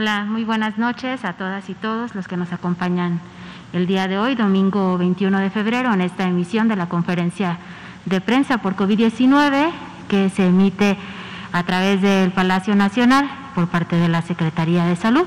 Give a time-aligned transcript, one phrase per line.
[0.00, 3.18] Hola, muy buenas noches a todas y todos los que nos acompañan
[3.72, 7.58] el día de hoy, domingo 21 de febrero, en esta emisión de la conferencia
[8.04, 9.70] de prensa por COVID-19
[10.08, 10.96] que se emite
[11.50, 15.26] a través del Palacio Nacional por parte de la Secretaría de Salud.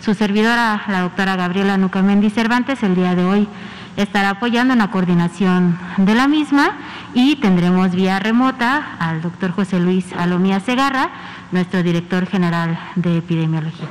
[0.00, 3.48] Su servidora, la doctora Gabriela Nucamendi Cervantes, el día de hoy
[3.96, 6.76] estará apoyando en la coordinación de la misma
[7.12, 11.10] y tendremos vía remota al doctor José Luis Alomía Segarra,
[11.50, 13.88] nuestro director general de epidemiología.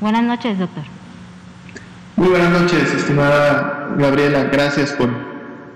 [0.00, 0.84] Buenas noches, doctor.
[2.16, 4.44] Muy buenas noches, estimada Gabriela.
[4.44, 5.08] Gracias por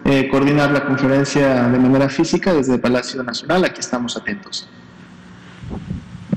[0.05, 3.65] eh, coordinar la conferencia de manera física desde el Palacio Nacional.
[3.65, 4.69] Aquí estamos atentos.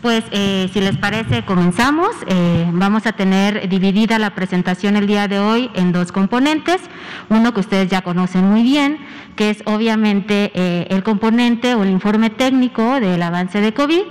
[0.03, 2.09] Pues eh, si les parece, comenzamos.
[2.27, 6.81] Eh, vamos a tener dividida la presentación el día de hoy en dos componentes.
[7.29, 8.97] Uno que ustedes ya conocen muy bien,
[9.37, 14.01] que es obviamente eh, el componente o el informe técnico del avance de COVID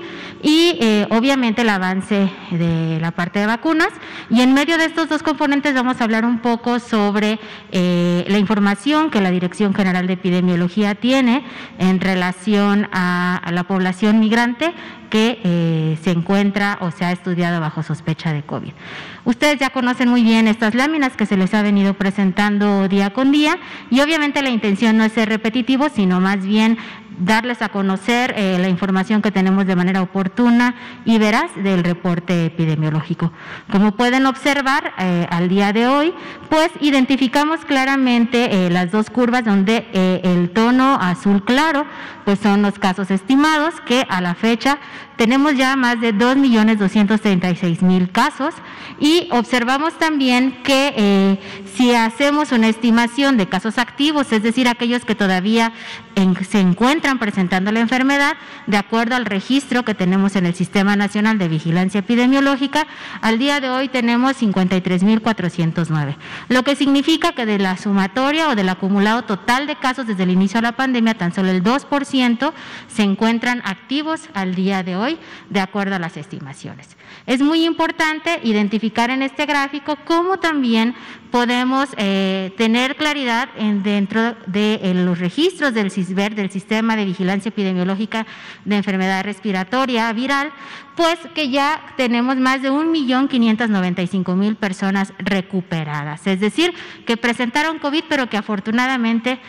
[0.43, 3.91] y obviamente el avance de la parte de vacunas.
[4.31, 7.39] Y en medio de estos dos componentes vamos a hablar un poco sobre
[7.71, 11.45] la información que la Dirección General de Epidemiología tiene
[11.79, 14.75] en relación a, a la población migrante
[15.13, 18.73] que eh, se encuentra o se ha estudiado bajo sospecha de COVID.
[19.27, 23.31] Ustedes ya conocen muy bien estas láminas que se les ha venido presentando día con
[23.31, 23.59] día
[23.91, 26.79] y obviamente la intención no es ser repetitivo, sino más bien
[27.19, 30.75] darles a conocer eh, la información que tenemos de manera oportuna
[31.05, 33.33] y veraz del reporte epidemiológico.
[33.71, 36.15] Como pueden observar eh, al día de hoy,
[36.49, 41.87] pues identificamos claramente eh, las dos curvas donde el tono azul claro
[42.25, 44.79] pues son los casos estimados que a la fecha
[45.23, 48.55] tenemos ya más de 2.236.000 casos
[48.99, 51.39] y observamos también que
[51.77, 55.73] si hacemos una estimación de casos activos, es decir, aquellos que todavía
[56.49, 58.35] se encuentran presentando la enfermedad,
[58.67, 62.89] de acuerdo al registro que tenemos en el Sistema Nacional de Vigilancia Epidemiológica,
[63.21, 66.17] al día de hoy tenemos 53.409,
[66.49, 70.31] lo que significa que de la sumatoria o del acumulado total de casos desde el
[70.31, 72.53] inicio de la pandemia, tan solo el 2%
[72.89, 75.12] se encuentran activos al día de hoy,
[75.51, 76.97] de acuerdo a las estimaciones.
[77.27, 80.95] Es muy importante identificar en este gráfico cómo también
[81.31, 87.49] podemos eh, tener claridad en, dentro de los registros del CISBER, del Sistema de Vigilancia
[87.49, 88.27] Epidemiológica
[88.65, 90.53] de Enfermedad Respiratoria Viral,
[90.95, 96.75] pues que ya tenemos más de 1.595.000 personas recuperadas, es decir,
[97.07, 99.41] que presentaron COVID, pero que afortunadamente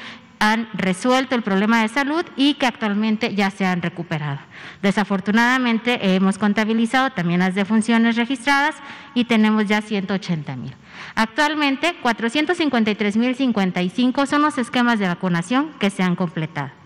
[0.44, 4.40] han resuelto el problema de salud y que actualmente ya se han recuperado.
[4.82, 8.76] Desafortunadamente hemos contabilizado también las defunciones registradas
[9.14, 10.76] y tenemos ya 180 mil.
[11.16, 16.83] Actualmente 453.055 son los esquemas de vacunación que se han completado.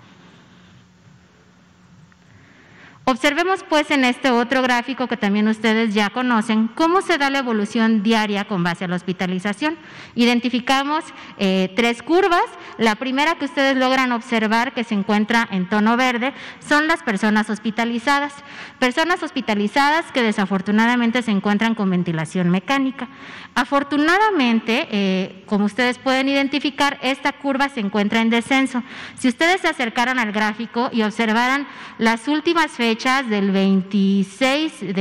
[3.09, 7.40] Observemos pues en este otro gráfico que también ustedes ya conocen cómo se da la
[7.40, 9.78] evolución diaria con base a la hospitalización.
[10.16, 11.06] Identificamos
[11.38, 12.44] eh, tres curvas.
[12.78, 17.50] La primera que ustedes logran observar que se encuentra en tono verde son las personas
[17.50, 18.34] hospitalizadas.
[18.78, 23.07] Personas hospitalizadas que desafortunadamente se encuentran con ventilación mecánica.
[23.56, 28.84] Afortunadamente, eh, como ustedes pueden identificar, esta curva se encuentra en descenso.
[29.18, 34.94] Si ustedes se acercaran al gráfico y observaran las últimas fechas del 26 de,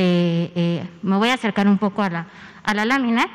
[0.55, 2.27] eh, me voy a acercar un poco a la,
[2.63, 3.29] a la lámina,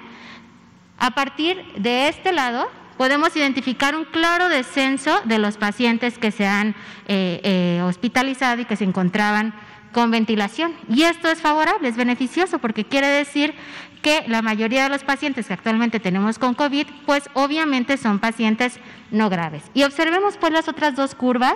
[0.97, 2.67] a partir de este lado
[2.97, 6.75] podemos identificar un claro descenso de los pacientes que se han
[7.07, 9.53] eh, hospitalizado y que se encontraban
[9.91, 10.73] con ventilación.
[10.89, 13.53] Y esto es favorable, es beneficioso, porque quiere decir
[14.01, 18.79] que la mayoría de los pacientes que actualmente tenemos con COVID, pues obviamente son pacientes
[19.11, 19.63] no graves.
[19.73, 21.55] Y observemos pues las otras dos curvas.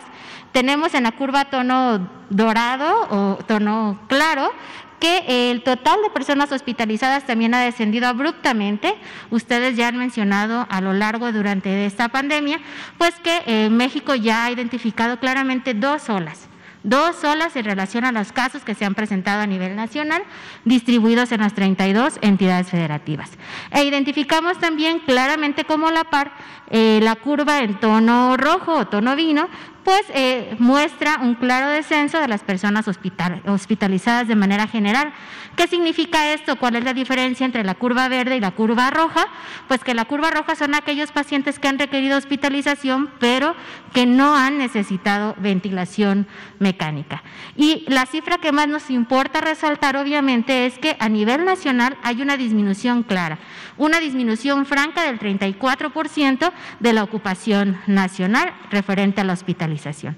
[0.52, 4.52] Tenemos en la curva tono dorado o tono claro
[5.00, 8.96] que el total de personas hospitalizadas también ha descendido abruptamente.
[9.32, 12.60] Ustedes ya han mencionado a lo largo durante esta pandemia,
[12.98, 16.48] pues que México ya ha identificado claramente dos olas
[16.86, 20.24] dos olas en relación a los casos que se han presentado a nivel nacional,
[20.64, 23.32] distribuidos en las 32 entidades federativas.
[23.72, 26.32] E identificamos también claramente como la par
[26.70, 29.50] eh, la curva en tono rojo o tono vino,
[29.86, 35.14] pues eh, muestra un claro descenso de las personas hospitalizadas de manera general.
[35.56, 36.58] ¿Qué significa esto?
[36.58, 39.28] ¿Cuál es la diferencia entre la curva verde y la curva roja?
[39.68, 43.56] Pues que la curva roja son aquellos pacientes que han requerido hospitalización, pero
[43.94, 46.28] que no han necesitado ventilación
[46.60, 47.24] mecánica.
[47.56, 52.22] Y la cifra que más nos importa resaltar, obviamente, es que a nivel nacional hay
[52.22, 53.38] una disminución clara,
[53.78, 60.18] una disminución franca del 34% de la ocupación nacional referente a la hospitalización.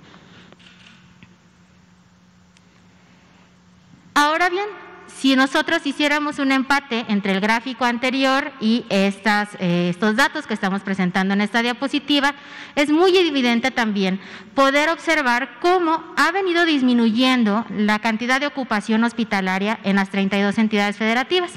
[4.13, 4.65] Ahora bien,
[5.07, 10.53] si nosotros hiciéramos un empate entre el gráfico anterior y estas, eh, estos datos que
[10.53, 12.35] estamos presentando en esta diapositiva,
[12.75, 14.19] es muy evidente también
[14.53, 20.97] poder observar cómo ha venido disminuyendo la cantidad de ocupación hospitalaria en las 32 entidades
[20.97, 21.53] federativas.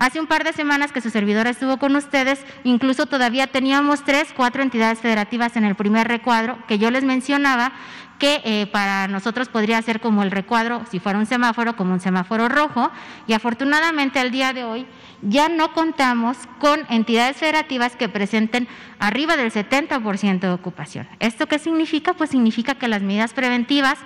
[0.00, 4.32] Hace un par de semanas que su servidora estuvo con ustedes, incluso todavía teníamos tres,
[4.34, 7.72] cuatro entidades federativas en el primer recuadro que yo les mencionaba
[8.20, 12.00] que eh, para nosotros podría ser como el recuadro, si fuera un semáforo, como un
[12.00, 12.92] semáforo rojo,
[13.26, 14.86] y afortunadamente al día de hoy
[15.22, 18.68] ya no contamos con entidades federativas que presenten
[18.98, 21.08] arriba del 70% de ocupación.
[21.18, 22.14] ¿Esto qué significa?
[22.14, 23.98] Pues significa que las medidas preventivas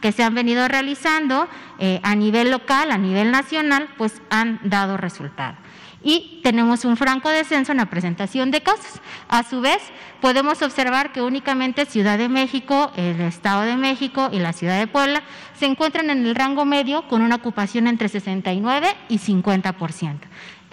[0.00, 1.48] que se han venido realizando
[1.78, 5.56] eh, a nivel local, a nivel nacional, pues han dado resultado
[6.02, 9.00] y tenemos un franco descenso en la presentación de casos.
[9.28, 9.82] A su vez,
[10.20, 14.86] podemos observar que únicamente Ciudad de México, el Estado de México y la Ciudad de
[14.86, 15.22] Puebla
[15.58, 19.72] se encuentran en el rango medio con una ocupación entre 69 y 50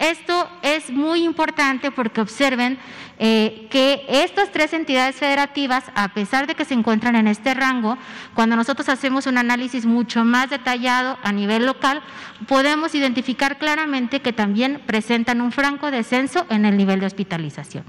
[0.00, 2.78] esto es muy importante porque observen
[3.18, 7.98] eh, que estas tres entidades federativas, a pesar de que se encuentran en este rango,
[8.34, 12.02] cuando nosotros hacemos un análisis mucho más detallado a nivel local,
[12.48, 17.84] podemos identificar claramente que también presentan un franco descenso en el nivel de hospitalización.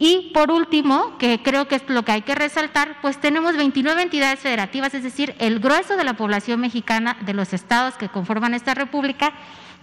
[0.00, 4.02] Y por último, que creo que es lo que hay que resaltar, pues tenemos 29
[4.02, 8.54] entidades federativas, es decir, el grueso de la población mexicana de los estados que conforman
[8.54, 9.32] esta república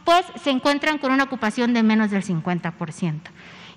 [0.07, 3.19] pues se encuentran con una ocupación de menos del 50%.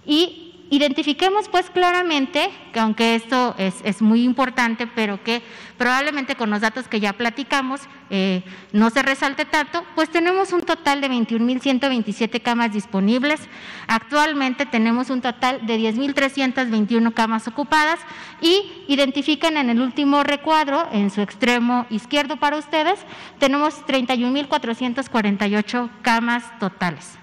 [0.07, 5.43] Y Identifiquemos pues claramente, que aunque esto es, muy importante, pero que
[5.77, 10.63] probablemente con los datos que ya platicamos eh, no se resalte tanto, pues tenemos un
[10.63, 13.41] total de 21.127 camas disponibles.
[13.89, 17.99] Actualmente tenemos un total de 10.321 camas ocupadas
[18.41, 23.01] y identifican en el último recuadro, en su extremo izquierdo para ustedes,
[23.41, 27.20] tenemos 31.448 camas totales.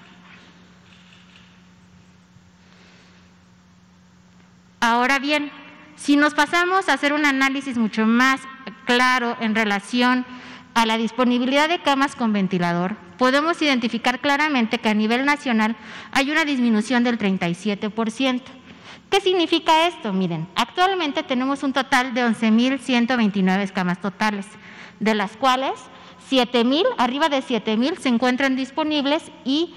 [4.80, 5.52] Ahora bien,
[5.96, 8.42] si nos pasamos a hacer un análisis mucho más
[8.86, 10.26] claro en relación
[10.76, 15.76] a la disponibilidad de camas con ventilador, podemos identificar claramente que a nivel nacional
[16.12, 18.42] hay una disminución del 37%.
[19.10, 20.14] ¿Qué significa esto?
[20.14, 24.46] Miren, actualmente tenemos un total de 11.129 camas totales,
[25.00, 25.74] de las cuales
[26.30, 29.74] 7.000, arriba de 7.000 se encuentran disponibles y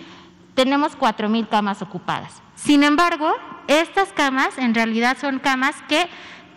[0.54, 2.42] tenemos 4.000 camas ocupadas.
[2.62, 3.34] Sin embargo,
[3.68, 6.08] estas camas en realidad son camas que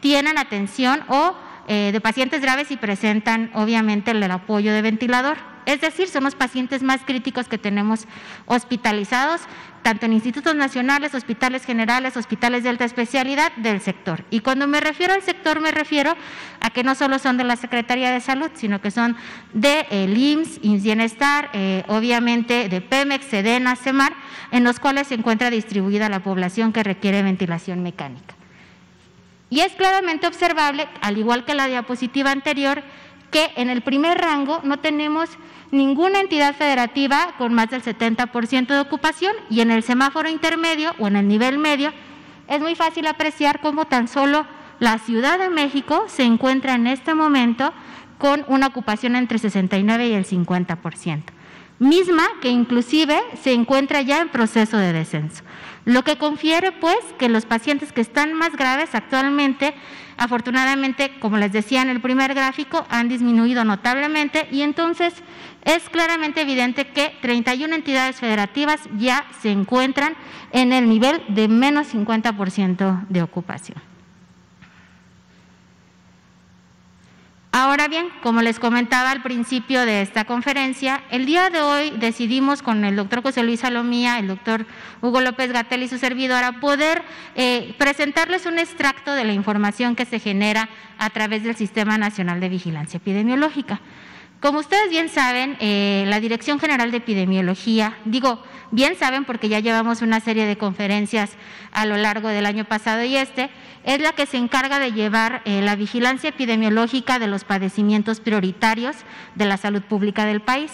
[0.01, 1.33] tienen atención o
[1.67, 5.37] eh, de pacientes graves y presentan obviamente el apoyo de ventilador.
[5.65, 8.05] Es decir, son los pacientes más críticos que tenemos
[8.45, 9.41] hospitalizados,
[9.81, 14.23] tanto en institutos nacionales, hospitales generales, hospitales de alta especialidad del sector.
[14.29, 16.15] Y cuando me refiero al sector, me refiero
[16.61, 19.15] a que no solo son de la Secretaría de Salud, sino que son
[19.53, 24.13] de el IMSS, IMSS Bienestar, eh, obviamente de Pemex, Sedena, CEMAR,
[24.51, 28.35] en los cuales se encuentra distribuida la población que requiere ventilación mecánica.
[29.49, 32.81] Y es claramente observable, al igual que la diapositiva anterior,
[33.33, 35.29] que en el primer rango no tenemos
[35.71, 41.07] ninguna entidad federativa con más del 70% de ocupación y en el semáforo intermedio o
[41.07, 41.91] en el nivel medio
[42.47, 44.45] es muy fácil apreciar cómo tan solo
[44.79, 47.73] la Ciudad de México se encuentra en este momento
[48.19, 51.23] con una ocupación entre 69 y el 50%,
[51.79, 55.43] misma que inclusive se encuentra ya en proceso de descenso.
[55.85, 59.73] Lo que confiere pues que los pacientes que están más graves actualmente,
[60.17, 65.13] afortunadamente, como les decía en el primer gráfico, han disminuido notablemente y entonces
[65.63, 70.15] es claramente evidente que 31 entidades federativas ya se encuentran
[70.51, 73.92] en el nivel de menos 50% de ocupación.
[77.55, 82.63] Ahora bien, como les comentaba al principio de esta conferencia, el día de hoy decidimos
[82.63, 84.65] con el doctor José Luis Salomía, el doctor
[85.03, 87.03] Hugo López Gatel y su servidora poder
[87.35, 90.67] eh, presentarles un extracto de la información que se genera
[90.97, 93.81] a través del Sistema Nacional de Vigilancia Epidemiológica.
[94.43, 99.61] Como ustedes bien saben, eh, la Dirección General de Epidemiología, digo, bien saben porque ya
[99.61, 101.31] llevamos una serie de conferencias
[101.71, 103.49] a lo largo del año pasado y este,
[103.85, 108.97] es la que se encarga de llevar eh, la vigilancia epidemiológica de los padecimientos prioritarios
[109.35, 110.73] de la salud pública del país.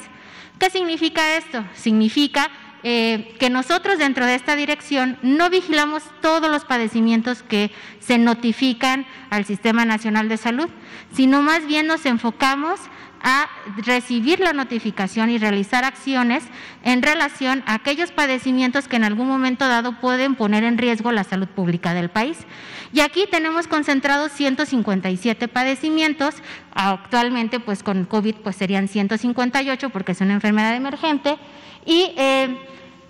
[0.58, 1.64] ¿Qué significa esto?
[1.76, 2.50] Significa
[2.82, 9.06] eh, que nosotros dentro de esta dirección no vigilamos todos los padecimientos que se notifican
[9.30, 10.70] al Sistema Nacional de Salud,
[11.14, 12.80] sino más bien nos enfocamos
[13.22, 13.50] a
[13.86, 16.44] recibir la notificación y realizar acciones
[16.84, 21.24] en relación a aquellos padecimientos que en algún momento dado pueden poner en riesgo la
[21.24, 22.38] salud pública del país.
[22.94, 26.36] Y aquí tenemos concentrados 157 padecimientos,
[26.74, 31.38] actualmente pues con COVID pues serían 158 porque es una enfermedad emergente
[31.86, 32.58] y eh,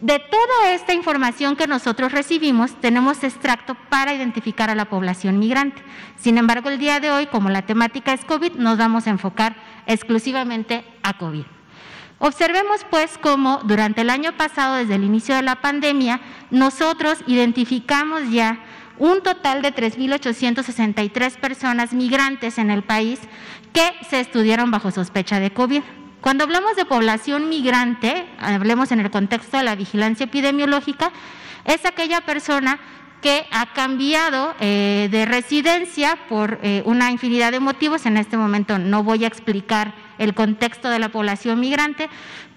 [0.01, 5.82] de toda esta información que nosotros recibimos, tenemos extracto para identificar a la población migrante.
[6.18, 9.58] Sin embargo, el día de hoy, como la temática es COVID, nos vamos a enfocar
[9.86, 11.43] exclusivamente a COVID.
[12.19, 16.19] Observemos pues cómo durante el año pasado, desde el inicio de la pandemia,
[16.51, 18.59] nosotros identificamos ya
[18.98, 23.21] un total de 3.863 personas migrantes en el país
[23.71, 25.81] que se estudiaron bajo sospecha de COVID.
[26.19, 31.13] Cuando hablamos de población migrante, hablemos en el contexto de la vigilancia epidemiológica,
[31.63, 32.79] es aquella persona
[33.22, 38.06] que ha cambiado eh, de residencia por eh, una infinidad de motivos.
[38.06, 42.10] En este momento no voy a explicar el contexto de la población migrante,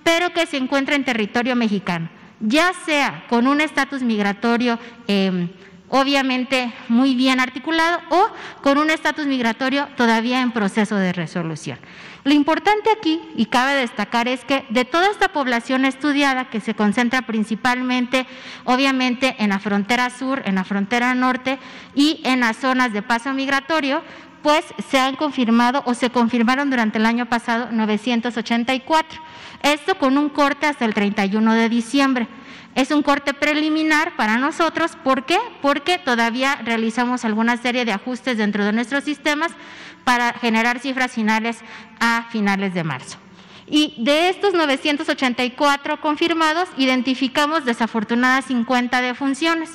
[0.04, 2.08] pero que se encuentra en territorio mexicano,
[2.40, 5.48] ya sea con un estatus migratorio em,
[5.92, 8.28] obviamente muy bien articulado o
[8.62, 11.78] con un estatus migratorio todavía en proceso de resolución.
[12.24, 16.74] Lo importante aquí, y cabe destacar, es que de toda esta población estudiada, que se
[16.74, 18.26] concentra principalmente,
[18.64, 21.58] obviamente, en la frontera sur, en la frontera norte
[21.94, 24.02] y en las zonas de paso migratorio,
[24.42, 29.20] pues se han confirmado o se confirmaron durante el año pasado 984.
[29.62, 32.28] Esto con un corte hasta el 31 de diciembre.
[32.74, 34.96] Es un corte preliminar para nosotros.
[35.04, 35.38] ¿Por qué?
[35.60, 39.52] Porque todavía realizamos alguna serie de ajustes dentro de nuestros sistemas
[40.04, 41.58] para generar cifras finales
[42.00, 43.18] a finales de marzo.
[43.66, 49.70] Y de estos 984 confirmados, identificamos desafortunadas 50 defunciones,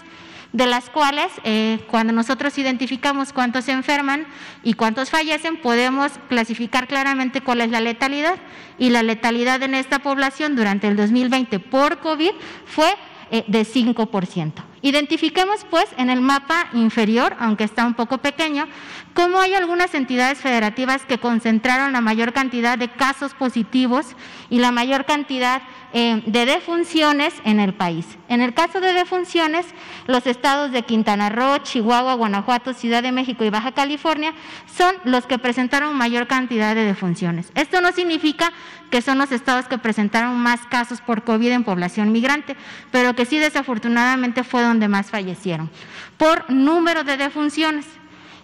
[0.58, 4.26] de las cuales eh, cuando nosotros identificamos cuántos se enferman
[4.64, 8.38] y cuántos fallecen, podemos clasificar claramente cuál es la letalidad.
[8.80, 12.32] Y la letalidad en esta población durante el 2020 por COVID
[12.66, 12.92] fue
[13.30, 14.52] eh, de 5%.
[14.88, 18.68] Identifiquemos pues en el mapa inferior, aunque está un poco pequeño,
[19.14, 24.16] cómo hay algunas entidades federativas que concentraron la mayor cantidad de casos positivos
[24.50, 28.06] y la mayor cantidad eh, de defunciones en el país.
[28.30, 29.66] En el caso de defunciones,
[30.06, 34.34] los estados de Quintana Roo, Chihuahua, Guanajuato, Ciudad de México y Baja California
[34.74, 37.52] son los que presentaron mayor cantidad de defunciones.
[37.56, 38.54] Esto no significa
[38.92, 42.56] que son los estados que presentaron más casos por COVID en población migrante,
[42.92, 45.70] pero que sí desafortunadamente fue donde más fallecieron,
[46.18, 47.86] por número de defunciones.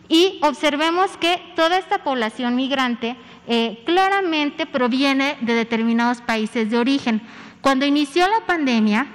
[0.09, 3.15] Y observemos que toda esta población migrante
[3.47, 7.21] eh, claramente proviene de determinados países de origen.
[7.61, 9.07] Cuando inició la pandemia,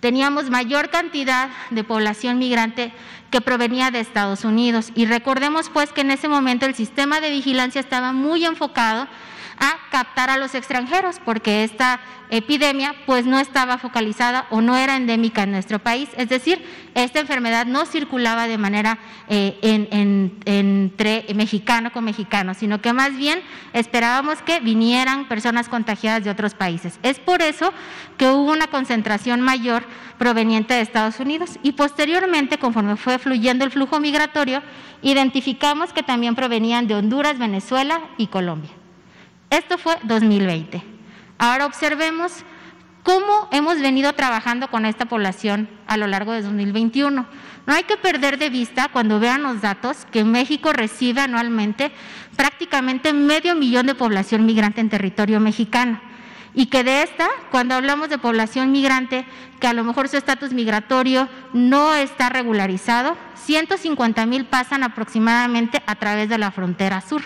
[0.00, 2.92] teníamos mayor cantidad de población migrante
[3.30, 4.92] que provenía de Estados Unidos.
[4.94, 9.08] Y recordemos pues que en ese momento el sistema de vigilancia estaba muy enfocado
[9.60, 12.00] a captar a los extranjeros, porque esta
[12.30, 17.20] epidemia pues no estaba focalizada o no era endémica en nuestro país, es decir, esta
[17.20, 18.98] enfermedad no circulaba de manera
[19.28, 19.58] eh,
[20.44, 23.40] entre mexicano con mexicano, sino que más bien
[23.72, 26.98] esperábamos que vinieran personas contagiadas de otros países.
[27.02, 27.72] Es por eso
[28.16, 29.84] que hubo una concentración mayor
[30.18, 34.62] proveniente de Estados Unidos y posteriormente, conforme fue fluyendo el flujo migratorio,
[35.02, 38.77] identificamos que también provenían de Honduras, Venezuela y Colombia.
[39.50, 40.82] Esto fue 2020.
[41.38, 42.44] Ahora observemos
[43.02, 47.26] cómo hemos venido trabajando con esta población a lo largo de 2021.
[47.66, 51.90] No hay que perder de vista, cuando vean los datos, que México recibe anualmente
[52.36, 56.00] prácticamente medio millón de población migrante en territorio mexicano.
[56.54, 59.24] Y que de esta, cuando hablamos de población migrante,
[59.60, 65.94] que a lo mejor su estatus migratorio no está regularizado, 150 mil pasan aproximadamente a
[65.94, 67.22] través de la frontera sur.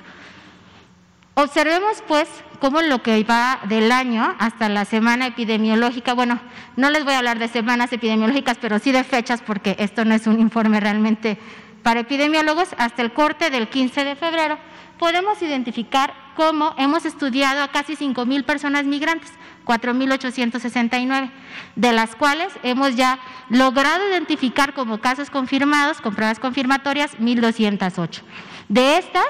[1.35, 2.29] Observemos pues
[2.61, 6.39] cómo lo que va del año hasta la semana epidemiológica, bueno,
[6.77, 10.15] no les voy a hablar de semanas epidemiológicas, pero sí de fechas porque esto no
[10.15, 11.39] es un informe realmente
[11.83, 14.59] para epidemiólogos, hasta el corte del 15 de febrero,
[14.99, 19.33] podemos identificar cómo hemos estudiado a casi 5 mil personas migrantes,
[19.65, 21.31] 4.869,
[21.77, 28.21] de las cuales hemos ya logrado identificar como casos confirmados, con pruebas confirmatorias, 1.208.
[28.69, 29.27] De estas,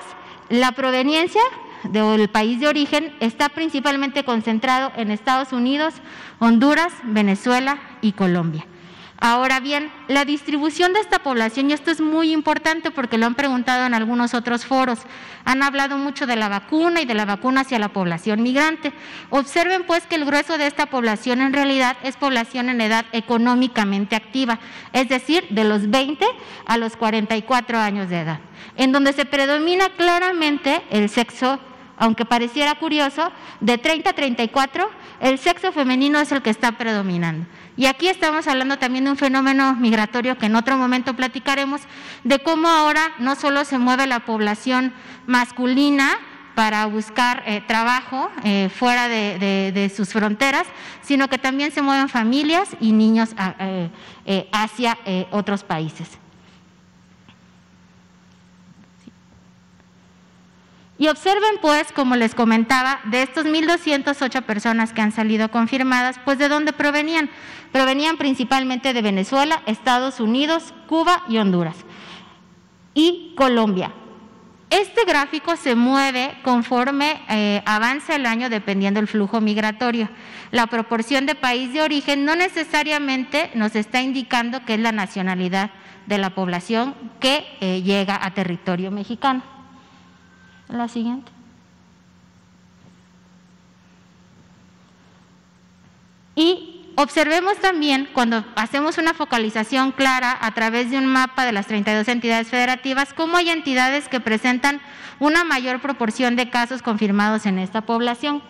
[0.50, 1.40] la proveniencia
[1.84, 5.94] del país de origen está principalmente concentrado en Estados Unidos,
[6.38, 8.66] Honduras, Venezuela y Colombia.
[9.24, 13.36] Ahora bien, la distribución de esta población, y esto es muy importante porque lo han
[13.36, 14.98] preguntado en algunos otros foros,
[15.44, 18.92] han hablado mucho de la vacuna y de la vacuna hacia la población migrante.
[19.30, 24.16] Observen pues que el grueso de esta población en realidad es población en edad económicamente
[24.16, 24.58] activa,
[24.92, 26.26] es decir, de los 20
[26.66, 28.40] a los 44 años de edad,
[28.76, 31.60] en donde se predomina claramente el sexo
[31.96, 33.30] aunque pareciera curioso,
[33.60, 37.46] de 30 a 34, el sexo femenino es el que está predominando.
[37.76, 41.82] Y aquí estamos hablando también de un fenómeno migratorio que en otro momento platicaremos,
[42.24, 44.92] de cómo ahora no solo se mueve la población
[45.26, 46.18] masculina,
[46.54, 50.66] para buscar eh, trabajo eh, fuera de, sus fronteras,
[51.02, 54.98] sino que también se mueven familias y niños eh, hacia
[55.30, 56.21] otros países.
[61.02, 66.38] Y observen pues, como les comentaba, de estos 1.208 personas que han salido confirmadas, pues
[66.38, 67.28] de dónde provenían.
[67.72, 71.74] Provenían principalmente de Venezuela, Estados Unidos, Cuba y Honduras.
[72.94, 73.92] Y Colombia.
[74.70, 80.08] Este gráfico se mueve conforme eh, avanza el año dependiendo del flujo migratorio.
[80.52, 85.72] La proporción de país de origen no necesariamente nos está indicando que es la nacionalidad
[86.06, 89.51] de la población que eh, llega a territorio mexicano.
[90.72, 91.30] La siguiente.
[96.34, 101.66] Y observemos también cuando hacemos una focalización clara a través de un mapa de las
[101.66, 104.80] 32 entidades federativas, cómo hay entidades que presentan
[105.20, 108.42] una mayor proporción de casos confirmados en esta población.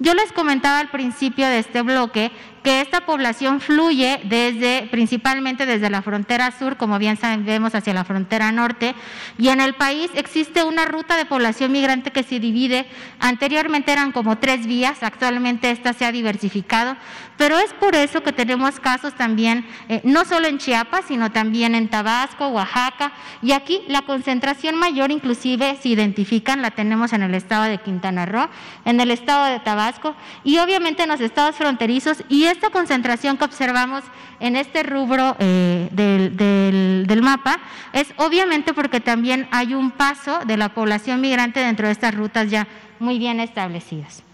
[0.00, 2.32] Yo les comentaba al principio de este bloque
[2.68, 8.04] que esta población fluye desde, principalmente desde la frontera sur, como bien sabemos, hacia la
[8.04, 8.94] frontera norte,
[9.38, 12.86] y en el país existe una ruta de población migrante que se divide,
[13.20, 16.98] anteriormente eran como tres vías, actualmente esta se ha diversificado,
[17.38, 21.74] pero es por eso que tenemos casos también, eh, no solo en Chiapas, sino también
[21.74, 27.34] en Tabasco, Oaxaca, y aquí la concentración mayor inclusive se identifican, la tenemos en el
[27.34, 28.50] estado de Quintana Roo,
[28.84, 33.44] en el estado de Tabasco, y obviamente en los estados fronterizos, y esta concentración que
[33.44, 34.02] observamos
[34.40, 37.58] en este rubro eh, del, mapa
[37.92, 42.50] es obviamente porque también hay un paso de la población migrante dentro de estas rutas
[42.50, 42.66] ya
[42.98, 44.24] muy bien establecidas.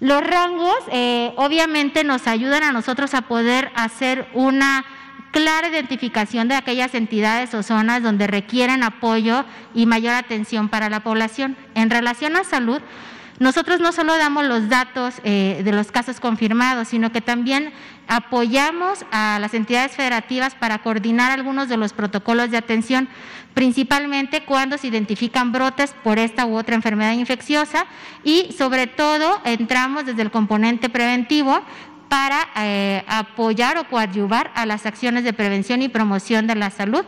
[0.00, 4.84] Los rangos eh, obviamente nos ayudan a nosotros a poder hacer una
[5.30, 9.44] clara identificación de aquellas entidades o zonas donde requieren apoyo
[9.74, 11.56] y mayor atención para la población.
[11.74, 12.82] En relación a salud,
[13.40, 17.72] nosotros no solo damos los datos eh, de los casos confirmados, sino que también
[18.06, 23.08] apoyamos a las entidades federativas para coordinar algunos de los protocolos de atención,
[23.54, 27.86] principalmente cuando se identifican brotes por esta u otra enfermedad infecciosa
[28.24, 31.62] y sobre todo entramos desde el componente preventivo
[32.10, 37.04] para eh, apoyar o coadyuvar a las acciones de prevención y promoción de la salud,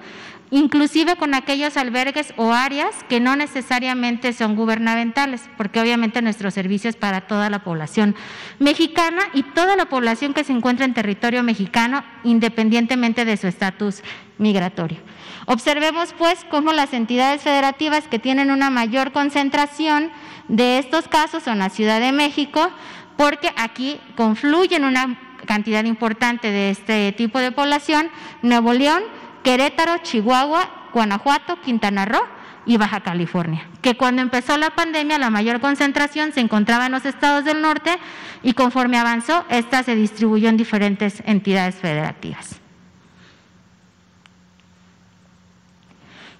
[0.52, 6.90] inclusive con aquellos albergues o áreas que no necesariamente son gubernamentales, porque obviamente nuestro servicio
[6.90, 8.14] es para toda la población
[8.58, 14.02] mexicana y toda la población que se encuentra en territorio mexicano, independientemente de su estatus
[14.36, 14.98] migratorio.
[15.46, 20.10] Observemos pues cómo las entidades federativas que tienen una mayor concentración
[20.48, 22.70] de estos casos son la Ciudad de México,
[23.16, 28.10] porque aquí confluyen una cantidad importante de este tipo de población,
[28.42, 29.02] Nuevo León,
[29.42, 32.22] Querétaro, Chihuahua, Guanajuato, Quintana Roo
[32.64, 37.04] y Baja California, que cuando empezó la pandemia la mayor concentración se encontraba en los
[37.04, 37.98] estados del norte
[38.42, 42.60] y conforme avanzó, esta se distribuyó en diferentes entidades federativas.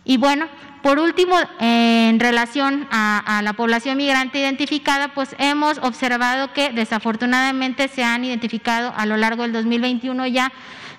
[0.05, 0.49] Y bueno,
[0.83, 7.87] por último, en relación a, a, la población migrante identificada, pues hemos observado que desafortunadamente
[7.87, 10.53] se han identificado a lo largo del 2021 ya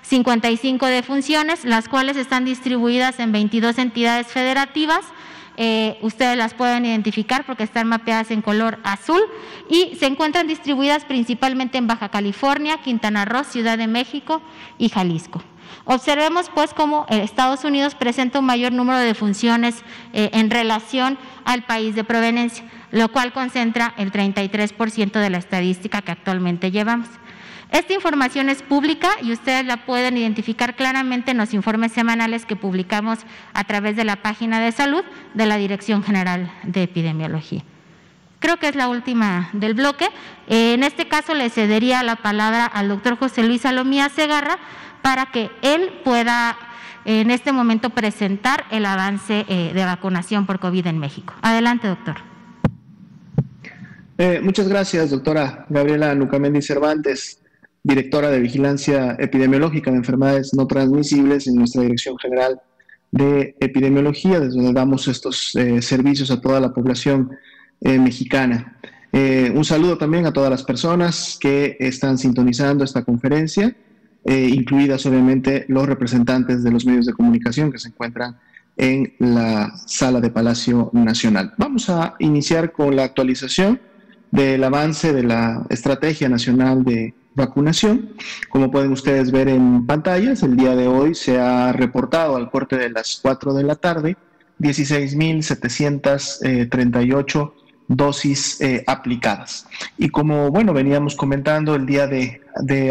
[0.04, 5.04] 55 defunciones, las cuales están distribuidas en 22 entidades federativas.
[5.56, 9.20] Eh, ustedes las pueden identificar porque están mapeadas en color azul
[9.70, 14.42] y se encuentran distribuidas principalmente en Baja California, Quintana Roo, Ciudad de México
[14.78, 15.42] y Jalisco.
[15.86, 21.64] Observemos pues cómo Estados Unidos presenta un mayor número de funciones eh, en relación al
[21.64, 27.08] país de proveniencia, lo cual concentra el 33% de la estadística que actualmente llevamos.
[27.70, 32.56] Esta información es pública y ustedes la pueden identificar claramente en los informes semanales que
[32.56, 33.20] publicamos
[33.52, 35.02] a través de la página de salud
[35.34, 37.62] de la Dirección General de Epidemiología.
[38.38, 40.08] Creo que es la última del bloque.
[40.48, 44.58] En este caso le cedería la palabra al doctor José Luis Salomía Segarra
[45.00, 46.56] para que él pueda
[47.06, 51.34] en este momento presentar el avance eh, de vacunación por COVID en México.
[51.42, 52.16] Adelante, doctor.
[54.16, 57.40] Eh, muchas gracias, doctora Gabriela Nucamendi Cervantes
[57.84, 62.60] directora de Vigilancia Epidemiológica de Enfermedades No Transmisibles en nuestra Dirección General
[63.12, 67.30] de Epidemiología, desde donde damos estos eh, servicios a toda la población
[67.82, 68.78] eh, mexicana.
[69.12, 73.76] Eh, un saludo también a todas las personas que están sintonizando esta conferencia,
[74.26, 78.38] incluidas obviamente los representantes de los medios de comunicación que se encuentran
[78.78, 81.52] en la sala de Palacio Nacional.
[81.58, 83.78] Vamos a iniciar con la actualización
[84.30, 88.14] del avance de la Estrategia Nacional de Vacunación.
[88.48, 92.76] Como pueden ustedes ver en pantallas, el día de hoy se ha reportado al corte
[92.76, 94.18] de las 4 de la tarde
[94.60, 97.52] 16.738
[97.88, 99.66] dosis eh, aplicadas.
[99.98, 102.40] Y como, bueno, veníamos comentando el día de,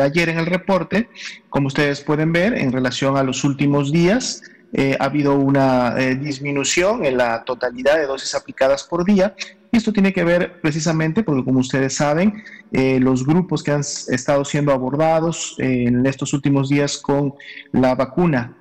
[0.02, 1.10] ayer en el reporte,
[1.50, 6.16] como ustedes pueden ver, en relación a los últimos días, eh, ha habido una eh,
[6.16, 9.36] disminución en la totalidad de dosis aplicadas por día.
[9.72, 14.46] Y esto tiene que ver precisamente porque, como ustedes saben, los grupos que han estado
[14.46, 17.34] siendo abordados en estos últimos días con
[17.72, 18.56] la vacuna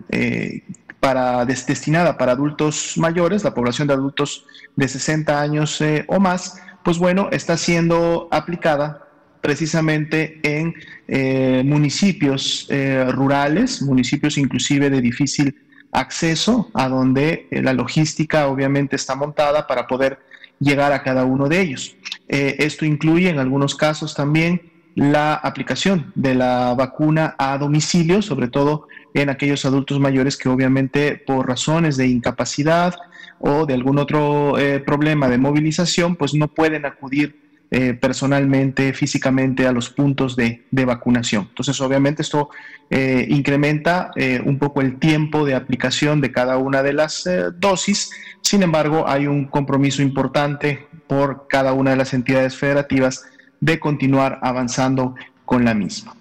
[1.02, 4.46] para, destinada para adultos mayores, la población de adultos
[4.76, 9.08] de 60 años eh, o más, pues bueno, está siendo aplicada
[9.40, 10.72] precisamente en
[11.08, 15.56] eh, municipios eh, rurales, municipios inclusive de difícil
[15.92, 20.18] acceso, a donde la logística obviamente está montada para poder
[20.58, 21.96] llegar a cada uno de ellos.
[22.28, 28.88] esto incluye en algunos casos también la aplicación de la vacuna a domicilio, sobre todo
[29.14, 32.94] en aquellos adultos mayores que obviamente por razones de incapacidad
[33.38, 39.66] o de algún otro eh, problema de movilización, pues no pueden acudir eh, personalmente, físicamente
[39.66, 41.46] a los puntos de, vacunación.
[41.48, 42.50] Entonces, obviamente esto
[42.90, 44.12] eh, incrementa
[44.44, 48.10] un poco el tiempo de aplicación de cada una de las dosis.
[48.42, 53.24] Sin embargo, hay un compromiso importante por cada una de las entidades federativas
[53.60, 56.14] de continuar avanzando con la misma.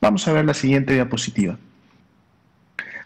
[0.00, 1.58] Vamos a ver la siguiente diapositiva.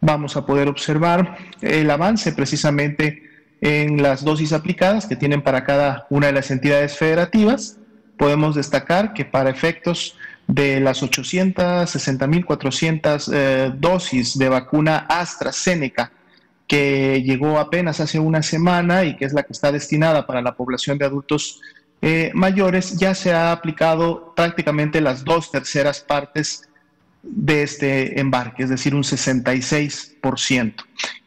[0.00, 3.22] Vamos a poder observar el avance precisamente
[3.60, 7.78] en las dosis aplicadas que tienen para cada una de las entidades federativas.
[8.16, 10.16] Podemos destacar que para efectos
[10.48, 16.10] de las 860.400 eh, dosis de vacuna AstraZeneca
[16.66, 20.56] que llegó apenas hace una semana y que es la que está destinada para la
[20.56, 21.60] población de adultos
[22.02, 26.68] eh, mayores, ya se ha aplicado prácticamente las dos terceras partes
[27.22, 30.74] de este embarque, es decir, un 66%.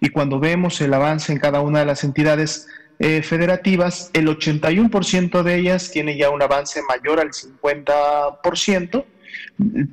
[0.01, 2.67] Y cuando vemos el avance en cada una de las entidades
[2.99, 9.05] eh, federativas, el 81% de ellas tiene ya un avance mayor al 50%,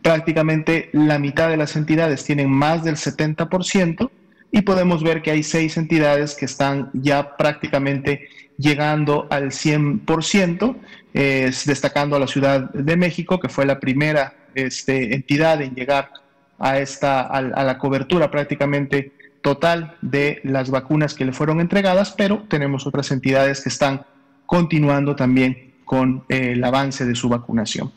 [0.02, 4.10] prácticamente la mitad de las entidades tienen más del 70%
[4.50, 8.28] y podemos ver que hay seis entidades que están ya prácticamente
[8.62, 10.76] llegando al 100%,
[11.12, 16.10] destacando a la Ciudad de México, que fue la primera este, entidad en llegar
[16.58, 22.44] a, esta, a, la cobertura prácticamente total de las vacunas que le fueron entregadas, pero
[22.48, 24.06] tenemos otras entidades que están
[24.46, 27.92] continuando también con el avance de su vacunación.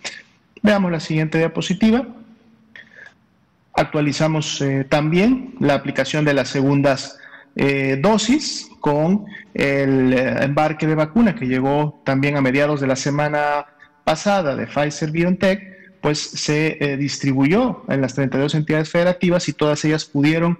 [0.63, 2.07] Veamos la siguiente diapositiva.
[3.73, 7.19] Actualizamos eh, también la aplicación de las segundas
[7.55, 12.95] eh, dosis con el eh, embarque de vacuna que llegó también a mediados de la
[12.95, 13.65] semana
[14.03, 20.05] pasada de Pfizer BioNTech, pues se distribuyó en las 32 entidades federativas y todas ellas
[20.05, 20.59] pudieron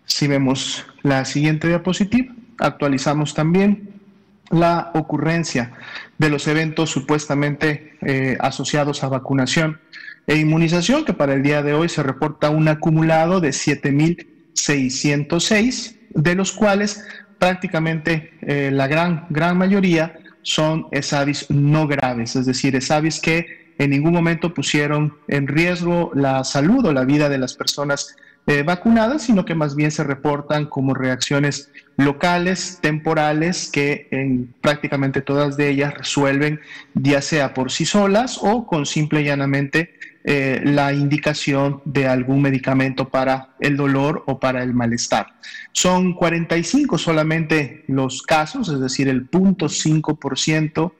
[0.07, 3.91] Si vemos la siguiente diapositiva, actualizamos también
[4.51, 5.73] la ocurrencia
[6.19, 9.81] de los eventos supuestamente eh, asociados a vacunación
[10.27, 16.35] e inmunización, que para el día de hoy se reporta un acumulado de 7.606, de
[16.35, 17.05] los cuales
[17.39, 23.91] prácticamente eh, la gran, gran mayoría son ESAVIS no graves, es decir, ESAVIS que en
[23.91, 28.15] ningún momento pusieron en riesgo la salud o la vida de las personas
[28.47, 35.23] eh, vacunadas, sino que más bien se reportan como reacciones locales, temporales, que en prácticamente
[35.23, 36.61] todas de ellas resuelven
[36.95, 39.95] ya sea por sí solas o con simple y llanamente
[40.27, 45.27] eh, la indicación de algún medicamento para el dolor o para el malestar.
[45.73, 50.93] Son 45 solamente los casos, es decir, el 0.5%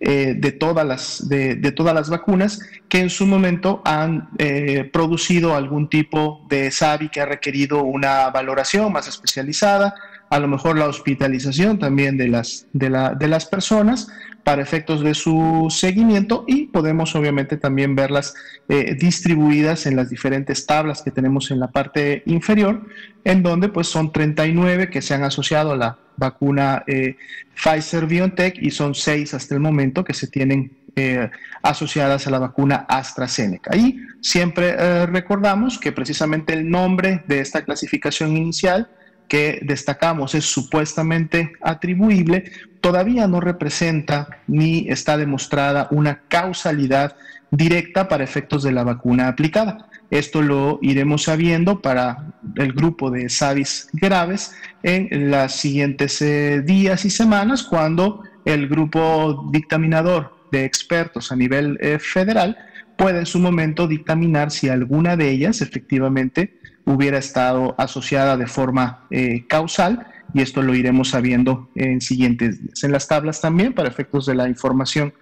[0.00, 5.54] eh, de, todas las, de, todas las vacunas que en su momento han eh, producido
[5.54, 9.94] algún tipo de SAVI que ha requerido una valoración más especializada,
[10.30, 14.08] a lo mejor la hospitalización también de las, de, la, de las personas
[14.44, 18.34] para efectos de su seguimiento y podemos obviamente también verlas
[18.68, 22.86] eh, distribuidas en las diferentes tablas que tenemos en la parte inferior,
[23.24, 27.16] en donde pues son 39 que se han asociado a la vacuna eh,
[27.54, 31.28] Pfizer BioNTech y son 6 hasta el momento que se tienen eh,
[31.62, 33.76] asociadas a la vacuna AstraZeneca.
[33.76, 38.88] Y siempre recordamos que precisamente el nombre de esta clasificación inicial
[39.30, 47.14] que destacamos es supuestamente atribuible, todavía no representa ni está demostrada una causalidad
[47.52, 49.86] directa para efectos de la vacuna aplicada.
[50.10, 57.04] Esto lo iremos sabiendo para el grupo de SAVIS graves en los siguientes eh, días
[57.04, 62.58] y semanas cuando el grupo dictaminador de expertos a nivel eh, federal
[62.96, 69.06] pueda en su momento dictaminar si alguna de ellas efectivamente hubiera estado asociada de forma
[69.10, 72.84] eh, causal y esto lo iremos sabiendo en siguientes días.
[72.84, 75.12] En las tablas también, para efectos de la información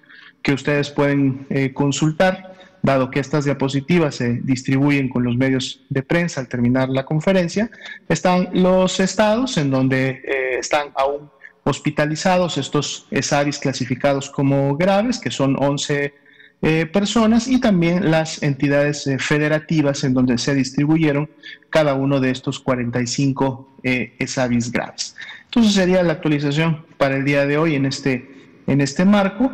[0.42, 6.02] que ustedes pueden eh, consultar, dado que estas diapositivas se distribuyen con los medios de
[6.02, 7.70] prensa al terminar la conferencia,
[8.08, 11.30] están los estados en donde eh, están aún
[11.64, 16.14] hospitalizados estos ESAVIS clasificados como graves, que son 11
[16.60, 21.30] eh, personas y también las entidades eh, federativas en donde se distribuyeron
[21.70, 25.14] cada uno de estos 45 eh, ESAVIS graves.
[25.44, 28.28] Entonces sería la actualización para el día de hoy en este,
[28.66, 29.52] en este marco.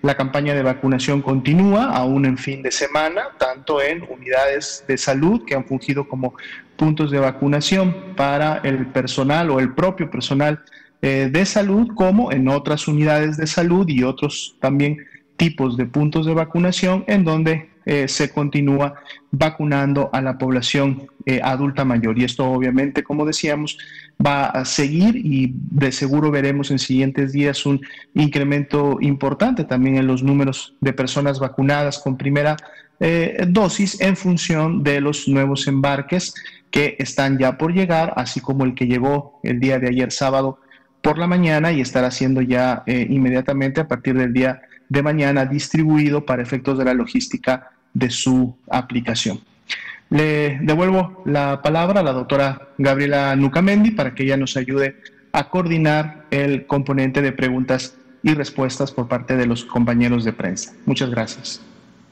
[0.00, 5.44] la campaña de vacunación continúa aún en fin de semana, tanto en unidades de salud
[5.44, 6.32] que han fungido como
[6.76, 10.64] puntos de vacunación para el personal o el propio personal
[11.02, 14.96] de salud, como en otras unidades de salud y otros también
[15.38, 18.94] tipos de puntos de vacunación en donde eh, se continúa
[19.30, 22.18] vacunando a la población eh, adulta mayor.
[22.18, 23.78] Y esto obviamente, como decíamos,
[24.24, 27.80] va a seguir y de seguro veremos en siguientes días un
[28.12, 32.56] incremento importante también en los números de personas vacunadas con primera
[33.00, 36.34] eh, dosis en función de los nuevos embarques
[36.70, 40.58] que están ya por llegar, así como el que llegó el día de ayer sábado
[41.00, 46.24] por la mañana y estará siendo ya inmediatamente a partir del día de mañana distribuido
[46.24, 49.40] para efectos de la logística de su aplicación.
[50.10, 54.96] Le devuelvo la palabra a la doctora Gabriela Nucamendi para que ella nos ayude
[55.32, 60.72] a coordinar el componente de preguntas y respuestas por parte de los compañeros de prensa.
[60.86, 61.60] Muchas gracias.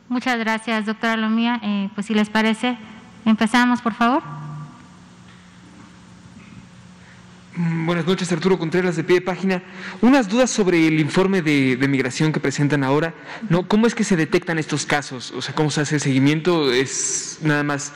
[0.08, 1.60] Muchas gracias, doctora Lomía.
[1.62, 2.76] Eh, pues si les parece,
[3.24, 4.22] empezamos, por favor.
[7.56, 9.62] Buenas noches, Arturo Contreras de pie de página.
[10.02, 13.14] Unas dudas sobre el informe de, migración que presentan ahora.
[13.48, 13.66] ¿no?
[13.66, 15.32] ¿Cómo es que se detectan estos casos?
[15.32, 16.72] O sea, ¿cómo se hace el seguimiento?
[16.72, 17.92] ¿Es nada más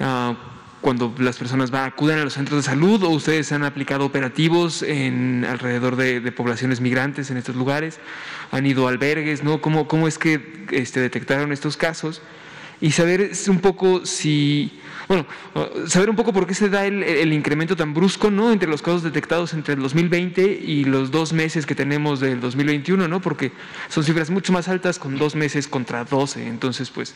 [0.00, 0.34] ah,
[0.80, 5.44] cuando las personas acuden a los centros de salud o ustedes han aplicado operativos en
[5.44, 8.00] alrededor de, poblaciones migrantes en estos lugares?
[8.50, 9.44] ¿Han ido a albergues?
[9.44, 9.60] ¿no?
[9.60, 12.22] ¿Cómo, cómo es que este, detectaron estos casos?
[12.80, 14.70] Y saber un poco si
[15.08, 15.24] bueno,
[15.86, 18.50] saber un poco por qué se da el, incremento tan brusco, ¿no?
[18.50, 23.06] Entre los casos detectados entre el 2020 y los dos meses que tenemos del 2021,
[23.06, 23.20] ¿no?
[23.20, 23.52] Porque
[23.88, 26.48] son cifras mucho más altas con dos meses contra 12.
[26.48, 27.14] Entonces, pues,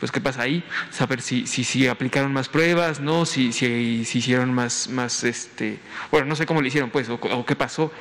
[0.00, 0.64] pues ¿qué pasa ahí?
[0.90, 3.24] Saber si, si, si aplicaron más pruebas, ¿no?
[3.24, 3.66] Si, si,
[4.02, 5.78] hicieron más, más, este,
[6.10, 7.92] bueno, no sé cómo lo hicieron, pues, o, qué pasó.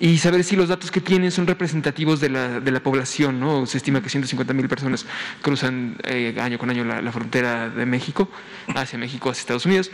[0.00, 3.66] Y saber si los datos que tienen son representativos de la, de la población, ¿no?
[3.66, 5.06] Se estima que 150 mil personas
[5.40, 8.28] cruzan eh, año con año la, frontera de México,
[8.74, 9.90] hacia México, hacia Estados Unidos.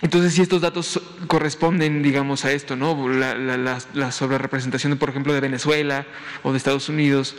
[0.00, 3.08] entonces, si estos datos corresponden, digamos, a esto, ¿no?
[3.08, 6.06] La, la, la, sobre representación, por ejemplo, de Venezuela
[6.42, 7.34] o de Estados Unidos,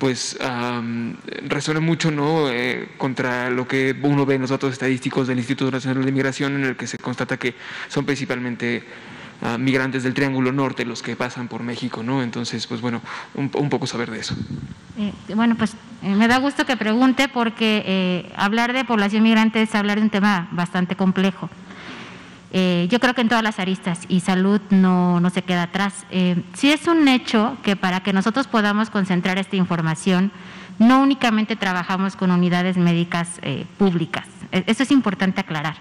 [0.00, 0.38] pues
[1.46, 2.50] resuena mucho ¿no?
[2.50, 6.54] Eh, contra lo que uno ve en los datos estadísticos del Instituto Nacional de Migración,
[6.56, 7.54] en el que se constata que
[7.88, 8.82] son principalmente
[9.58, 12.22] migrantes del Triángulo Norte los que pasan por México, ¿no?
[12.22, 13.00] Entonces, pues bueno,
[13.34, 14.34] un, poco saber de eso.
[14.98, 19.74] Eh, bueno, pues eh, me da gusto que pregunte porque hablar de población migrante es
[19.74, 21.48] hablar de un tema bastante complejo.
[22.52, 26.04] Eh, yo creo que en todas las aristas y salud no, no se queda atrás.
[26.10, 30.32] Eh, sí es un hecho que para que nosotros podamos concentrar esta información,
[30.78, 34.26] no únicamente trabajamos con unidades médicas eh, públicas.
[34.50, 35.76] E, eso es importante aclarar.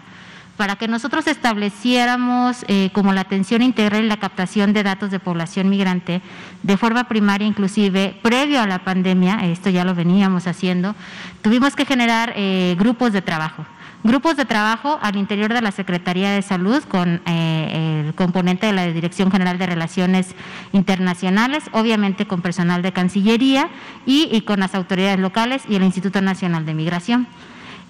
[0.60, 5.18] Para que nosotros estableciéramos eh, como la atención integral y la captación de datos de
[5.18, 6.22] población migrante
[6.64, 10.96] de forma primaria, inclusive previo a la pandemia, esto ya lo veníamos haciendo,
[11.42, 12.36] tuvimos que generar
[12.76, 13.66] grupos de trabajo
[14.04, 18.74] grupos de trabajo al interior de la Secretaría de Salud con eh, el componente de
[18.74, 20.36] la Dirección General de Relaciones
[20.72, 23.70] Internacionales, obviamente con personal de Cancillería
[24.06, 27.28] y, con las autoridades locales y el Instituto Nacional de Migración.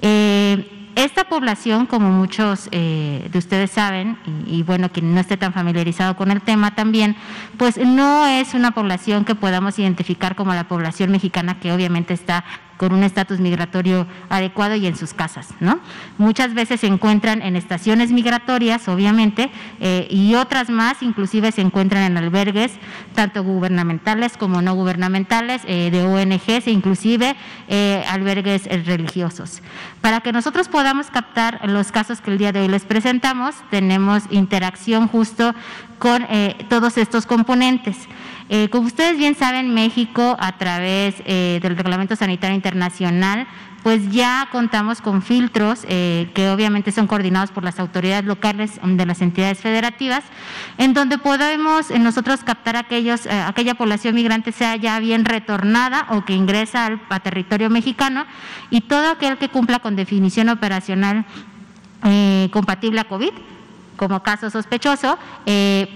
[0.01, 5.53] Eh, esta población, como muchos eh, de ustedes saben, y, bueno, quien no esté tan
[5.53, 7.15] familiarizado con el tema también,
[7.57, 12.43] pues no es una población que podamos identificar como la población mexicana que obviamente está
[12.79, 15.81] con un estatus migratorio adecuado y en sus casas, ¿no?
[16.17, 22.03] Muchas veces se encuentran en estaciones migratorias, obviamente, eh, y otras más, inclusive se encuentran
[22.03, 22.71] en albergues,
[23.15, 27.35] tanto gubernamentales como no gubernamentales, eh, de ONGs e inclusive
[27.67, 29.61] eh, albergues religiosos.
[29.99, 34.23] Para que nosotros podamos captar los casos que el día de hoy les presentamos, tenemos
[34.29, 35.53] interacción justo
[35.99, 36.25] con
[36.69, 38.07] todos estos componentes.
[38.51, 43.45] Eh, como ustedes bien saben, México, a través eh, del Reglamento Sanitario Internacional,
[43.83, 49.05] pues ya contamos con filtros eh, que obviamente son coordinados por las autoridades locales de
[49.05, 50.23] las entidades federativas,
[50.79, 56.33] en donde podemos nosotros captar aquellos, aquella población migrante sea ya bien retornada o que
[56.33, 58.25] ingresa al, a territorio mexicano
[58.71, 61.25] y todo aquel que cumpla con definición operacional
[62.51, 63.31] compatible a COVID,
[63.95, 65.17] como caso sospechoso,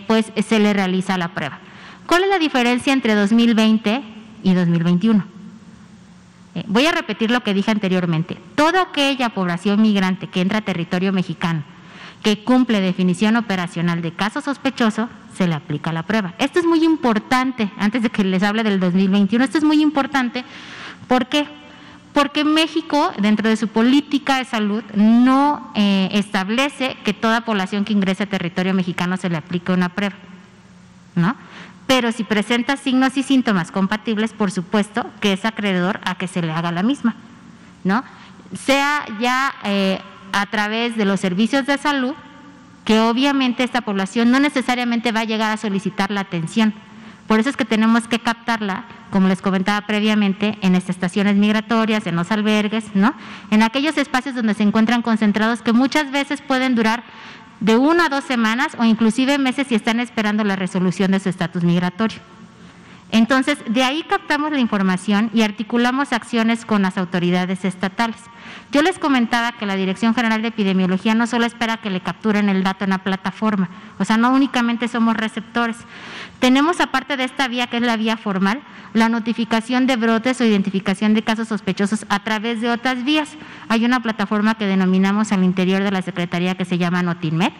[0.08, 1.60] pues se le realiza la prueba.
[2.08, 4.04] ¿Cuál es la diferencia entre 2020
[4.44, 5.26] y 2021?
[6.56, 8.38] Eh, voy a repetir lo que dije anteriormente.
[8.56, 11.64] Toda aquella población migrante que entra a territorio mexicano
[12.24, 16.34] que cumple definición operacional de caso sospechoso, se le aplica la prueba.
[16.40, 20.46] Esto es muy importante, antes de que les hable del 2021, esto es muy importante.
[21.08, 21.46] ¿Por qué?
[22.14, 27.94] Porque México, dentro de su política de salud, no eh, establece que toda población que
[27.94, 30.16] ingrese a territorio mexicano se le aplique una prueba.
[31.16, 31.36] ¿No?
[31.88, 36.42] Pero si presenta signos y síntomas compatibles, por supuesto que es acreedor a que se
[36.42, 37.16] le haga la misma,
[37.84, 38.04] ¿no?
[38.54, 40.00] Sea ya eh,
[40.32, 42.14] a través de los servicios de salud,
[42.86, 46.74] que obviamente esta población no necesariamente va a llegar a solicitar la atención.
[47.28, 52.06] Por eso es que tenemos que captarla, como les comentaba previamente, en estas estaciones migratorias,
[52.06, 53.14] en los albergues, ¿no?
[53.50, 57.04] En aquellos espacios donde se encuentran concentrados que muchas veces pueden durar
[57.60, 61.30] de una a dos semanas o inclusive meses si están esperando la resolución de su
[61.30, 62.20] estatus migratorio.
[63.14, 68.18] Entonces, de ahí captamos la información y articulamos acciones con las autoridades estatales.
[68.72, 72.50] Yo les comentaba que la Dirección General de Epidemiología no solo espera que le capturen
[72.50, 75.78] el dato en la plataforma, o sea, no únicamente somos receptores.
[76.40, 78.62] Tenemos, aparte de esta vía, que es la vía formal,
[78.94, 83.38] la notificación de brotes o identificación de casos sospechosos a través de otras vías.
[83.70, 87.54] Hay una plataforma que denominamos al interior de la Secretaría que se llama Notinmed,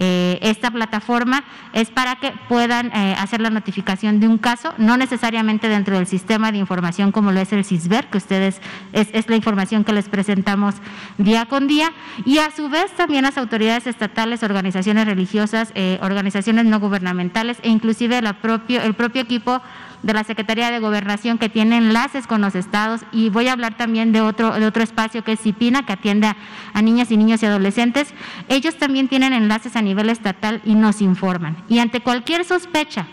[0.00, 4.96] eh, esta plataforma es para que puedan eh, hacer la notificación de un caso, no
[4.96, 8.60] necesariamente dentro del sistema de información como lo es el CISBER, que ustedes
[8.92, 10.76] es, la información que les presentamos
[11.18, 11.92] día con día,
[12.24, 17.68] y a su vez también las autoridades estatales, organizaciones religiosas, eh, organizaciones no gubernamentales e
[17.68, 19.60] inclusive el propio equipo
[20.02, 23.76] de la Secretaría de Gobernación que tiene enlaces con los estados y voy a hablar
[23.76, 26.32] también de otro, de otro espacio que es CIPINA, que atiende
[26.72, 28.14] a, niñas y niños y adolescentes.
[28.48, 31.56] Ellos también tienen enlaces a nivel estatal y nos informan.
[31.68, 33.06] Y ante cualquier sospecha,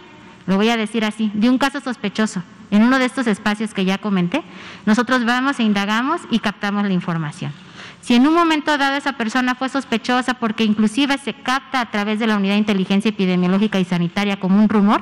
[0.47, 3.85] lo voy a decir así, de un caso sospechoso en uno de estos espacios que
[3.85, 4.43] ya comenté,
[4.85, 7.51] nosotros vamos e indagamos y captamos la información.
[8.01, 12.19] Si en un momento dado esa persona fue sospechosa porque inclusive se capta a través
[12.19, 15.01] de la unidad de inteligencia epidemiológica y sanitaria como un rumor,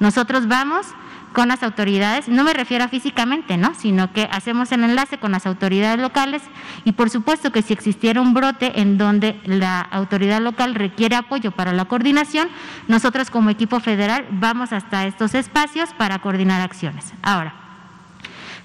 [0.00, 0.86] nosotros vamos,
[1.32, 3.74] con las autoridades, no me refiero a físicamente, ¿no?
[3.74, 6.42] Sino que hacemos el enlace con las autoridades locales
[6.84, 11.52] y por supuesto que si existiera un brote en donde la autoridad local requiere apoyo
[11.52, 12.48] para la coordinación,
[12.88, 17.12] nosotros como equipo federal vamos hasta estos espacios para coordinar acciones.
[17.22, 17.54] Ahora,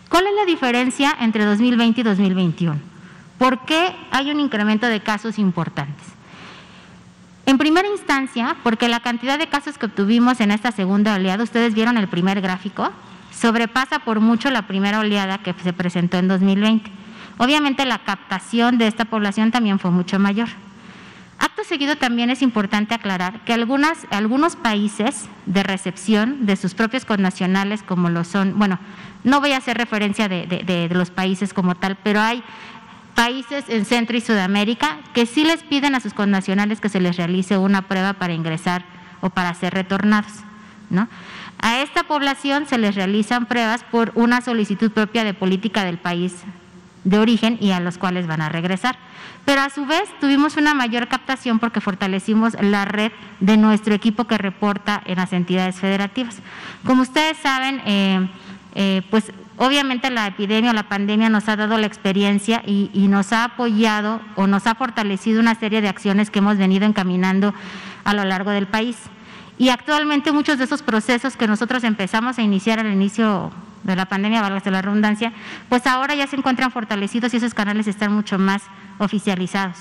[0.10, 2.80] ¿cuál es la diferencia entre 2020 y 2021?
[3.38, 6.15] ¿Por qué hay un incremento de casos importantes?
[7.48, 11.76] En primera instancia, porque la cantidad de casos que obtuvimos en esta segunda oleada, ustedes
[11.76, 12.92] vieron el primer gráfico,
[13.32, 16.90] sobrepasa por mucho la primera oleada que se presentó en 2020.
[17.38, 20.48] Obviamente la captación de esta población también fue mucho mayor.
[21.38, 27.84] Acto seguido también es importante aclarar que algunos países de recepción de sus propios connacionales,
[27.84, 28.80] como lo son, bueno,
[29.26, 32.42] no voy a hacer referencia de los países como tal, pero hay
[33.16, 37.18] países en Centro y Sudamérica que sí les piden a sus connacionales que se les
[37.18, 38.84] realice una prueba para ingresar
[39.22, 40.32] o para ser retornados.
[40.90, 41.08] ¿no?
[41.60, 46.36] A esta población se les realizan pruebas por una solicitud propia de política del país
[47.06, 48.98] de origen y a los cuales van a regresar.
[49.46, 54.26] Pero a su vez tuvimos una mayor captación porque fortalecimos la red de nuestro equipo
[54.26, 56.40] que reporta en las entidades federativas.
[56.84, 58.28] Como ustedes saben, eh,
[58.74, 63.32] eh, pues Obviamente la epidemia o la pandemia nos ha dado la experiencia y, nos
[63.32, 67.54] ha apoyado o nos ha fortalecido una serie de acciones que hemos venido encaminando
[68.04, 68.98] a lo largo del país.
[69.58, 73.52] Y actualmente muchos de esos procesos que nosotros empezamos a iniciar al inicio
[73.84, 75.32] de la pandemia, valga la redundancia,
[75.70, 78.64] pues ahora ya se encuentran fortalecidos y esos canales están mucho más
[78.98, 79.78] oficializados.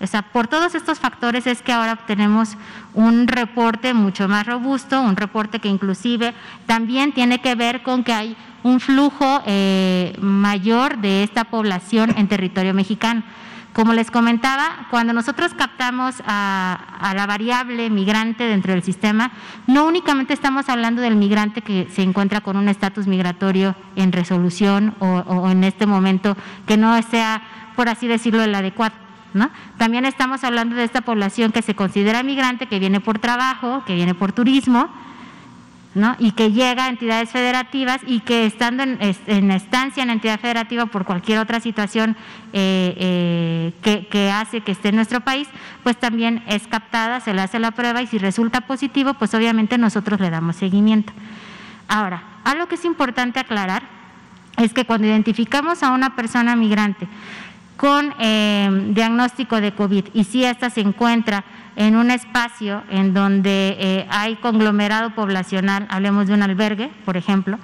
[0.00, 2.56] O sea, por todos estos factores es que ahora tenemos
[2.92, 6.34] un reporte mucho más robusto, un reporte que inclusive
[6.66, 12.28] también tiene que ver con que hay un flujo eh, mayor de esta población en
[12.28, 13.22] territorio mexicano.
[13.72, 19.32] Como les comentaba, cuando nosotros captamos a, la variable migrante dentro del sistema,
[19.66, 24.94] no únicamente estamos hablando del migrante que se encuentra con un estatus migratorio en resolución
[24.98, 26.36] o en este momento
[26.66, 27.42] que no sea,
[27.76, 29.05] por así decirlo, el adecuado
[29.78, 33.94] también estamos hablando de esta población que se considera migrante, que viene por trabajo, que
[33.94, 34.88] viene por turismo,
[36.18, 41.06] y que llega a entidades federativas y que estando en, estancia en entidad federativa por
[41.06, 42.16] cualquier otra situación
[42.52, 45.48] eh, eh, que, hace que esté en nuestro país,
[45.82, 49.78] pues también es captada, se le hace la prueba y si resulta positivo, pues obviamente
[49.78, 51.14] nosotros le damos seguimiento.
[51.88, 53.82] Ahora, algo que es importante aclarar
[54.58, 57.08] es que cuando identificamos a una persona migrante
[57.76, 60.06] con eh, diagnóstico de COVID.
[60.14, 61.44] Y si ésta se encuentra
[61.76, 67.58] en un espacio en donde eh, hay conglomerado poblacional, hablemos de un albergue, por ejemplo,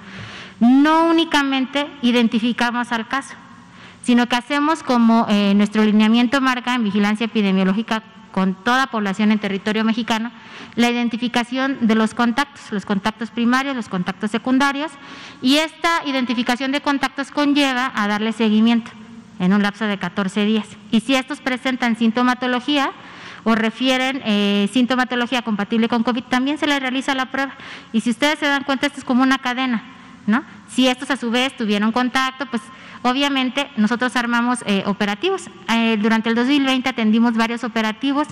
[0.59, 3.35] no únicamente identificamos al caso,
[4.03, 9.39] sino que hacemos como eh, nuestro lineamiento marca en vigilancia epidemiológica con toda población en
[9.39, 10.31] territorio mexicano,
[10.75, 14.91] la identificación de los contactos, los contactos primarios, los contactos secundarios,
[15.41, 18.91] y esta identificación de contactos conlleva a darle seguimiento
[19.43, 20.67] en un lapso de 14 días.
[20.91, 22.91] Y si estos presentan sintomatología
[23.43, 27.53] o refieren eh, sintomatología compatible con COVID, también se les realiza la prueba.
[27.91, 29.83] Y si ustedes se dan cuenta, esto es como una cadena,
[30.27, 30.43] ¿no?
[30.69, 32.61] Si estos a su vez tuvieron contacto, pues
[33.01, 35.49] obviamente nosotros armamos eh, operativos.
[35.69, 38.27] Eh, durante el 2020 atendimos varios operativos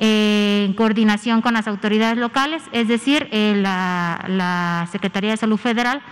[0.00, 6.02] en coordinación con las autoridades locales, es decir, la, la Secretaría de Salud Federal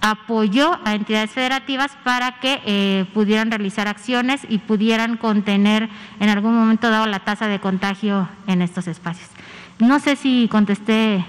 [0.00, 5.88] apoyó a entidades federativas para que eh, pudieran realizar acciones y pudieran contener
[6.20, 9.28] en algún momento dado la tasa de contagio en estos espacios.
[9.78, 11.24] No sé si contesté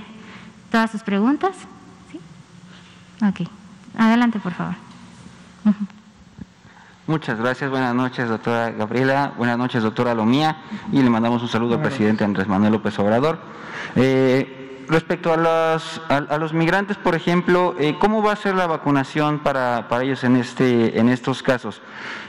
[0.71, 1.55] todas sus preguntas.
[2.11, 2.19] ¿Sí?
[3.25, 3.49] Ok.
[3.97, 4.75] Adelante, por favor.
[7.07, 7.69] Muchas gracias.
[7.69, 9.33] Buenas noches, doctora Gabriela.
[9.35, 10.57] Buenas noches, doctora Lomía.
[10.91, 13.39] Y le mandamos un saludo al presidente Andrés Manuel López Obrador.
[13.95, 18.67] Eh, respecto a los, a, los migrantes, por ejemplo, eh, ¿cómo va a ser la
[18.67, 21.81] vacunación para, para ellos en, este, en estos casos?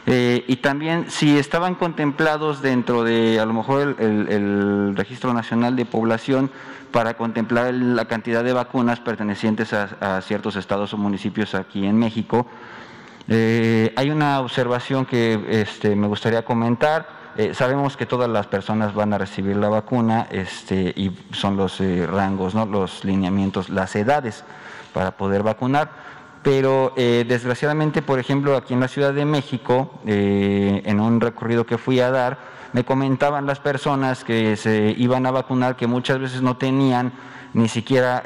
[0.06, 5.86] Eh, y también si estaban contemplados dentro de a lo mejor el, Registro Nacional de
[5.86, 6.50] Población
[6.90, 12.46] para contemplar la cantidad de vacunas pertenecientes a, ciertos estados o municipios aquí en México.
[13.28, 17.19] Eh, hay una observación que este, me gustaría comentar.
[17.36, 21.80] Eh, sabemos que todas las personas van a recibir la vacuna este, y son los
[21.80, 22.66] eh, rangos, ¿no?
[22.66, 24.44] los lineamientos, las edades
[24.92, 25.90] para poder vacunar.
[26.42, 31.76] Pero eh, desgraciadamente, por ejemplo, aquí en la Ciudad de México, en un recorrido que
[31.76, 32.38] fui a dar,
[32.72, 37.12] me comentaban las personas que se iban a vacunar que muchas veces no tenían
[37.52, 38.22] ni siquiera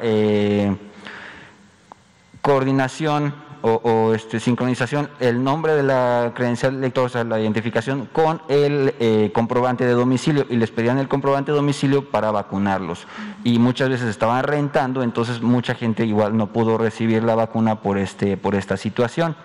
[2.41, 3.33] coordinación
[3.67, 8.93] o, este, sincronización el nombre de la credencial lector, o sea, la identificación con el
[8.99, 13.07] eh, comprobante de domicilio y les pedían el comprobante de domicilio para vacunarlos.
[13.43, 17.97] Y muchas veces estaban rentando, entonces mucha gente igual no pudo recibir la vacuna por,
[17.97, 19.35] este, por esta situación.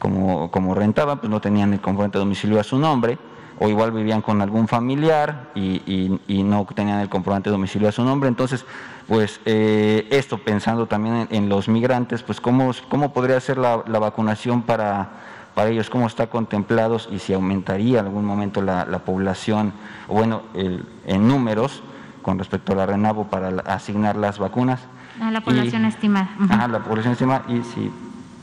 [0.00, 3.18] Como, como rentaban, pues no tenían el comprobante de domicilio a su nombre
[3.62, 8.02] o igual vivían con algún familiar y, no tenían el comprobante de domicilio a su
[8.02, 8.28] nombre.
[8.28, 8.64] Entonces,
[9.06, 14.62] pues eh, esto pensando también en, los migrantes, pues cómo, cómo podría ser la, vacunación
[14.62, 15.10] para,
[15.54, 19.72] para ellos, cómo está contemplado y si aumentaría en algún momento la, población,
[20.08, 21.84] o bueno, en números
[22.22, 24.80] con respecto a la RENAVO para asignar las vacunas.
[25.20, 26.30] A la población estimada.
[26.50, 27.92] A la población estimada y si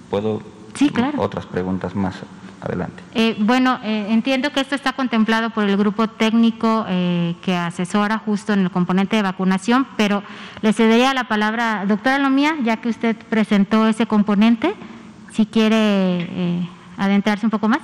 [0.10, 0.42] puedo
[0.76, 1.22] sí, claro.
[1.22, 2.24] otras preguntas más
[2.62, 3.02] adelante.
[3.14, 8.18] Eh, bueno, eh, entiendo que esto está contemplado por el grupo técnico eh, que asesora
[8.18, 10.24] justo en el componente de vacunación, pero
[10.62, 14.74] le cedería la palabra, doctora Lomía, ya que usted presentó ese componente,
[15.32, 17.80] si quiere adentrarse un poco más.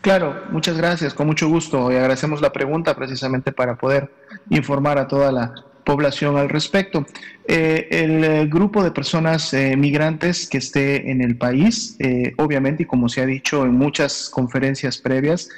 [0.00, 4.12] Claro, muchas gracias, con mucho gusto y agradecemos la pregunta precisamente para poder
[4.48, 7.06] informar a toda la población al respecto.
[7.46, 11.96] Eh, el eh, grupo de personas eh, migrantes que esté en el país,
[12.36, 15.48] obviamente, y como se ha dicho en muchas conferencias previas,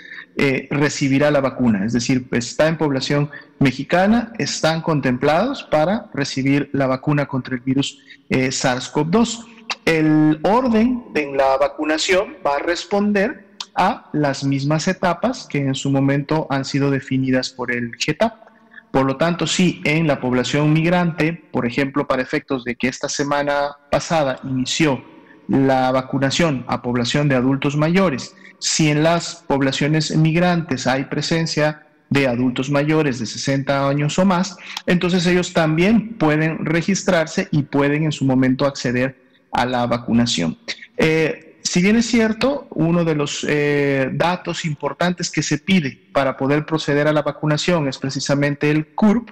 [0.70, 7.26] recibirá la vacuna, es decir, está en población mexicana, están contemplados para recibir la vacuna
[7.26, 7.98] contra el virus
[8.30, 9.46] SARS-CoV-2.
[9.84, 15.90] El orden de la vacunación va a responder a las mismas etapas que en su
[15.90, 18.51] momento han sido definidas por el GETAP.
[18.92, 23.08] Por lo tanto, si en la población migrante, por ejemplo, para efectos de que esta
[23.08, 25.02] semana pasada inició
[25.48, 32.28] la vacunación a población de adultos mayores, si en las poblaciones migrantes hay presencia de
[32.28, 38.12] adultos mayores de 60 años o más, entonces ellos también pueden registrarse y pueden en
[38.12, 39.16] su momento acceder
[39.52, 40.58] a la vacunación.
[40.98, 46.36] Eh, si bien es cierto, uno de los eh, datos importantes que se pide para
[46.36, 49.30] poder proceder a la vacunación es precisamente el CURP,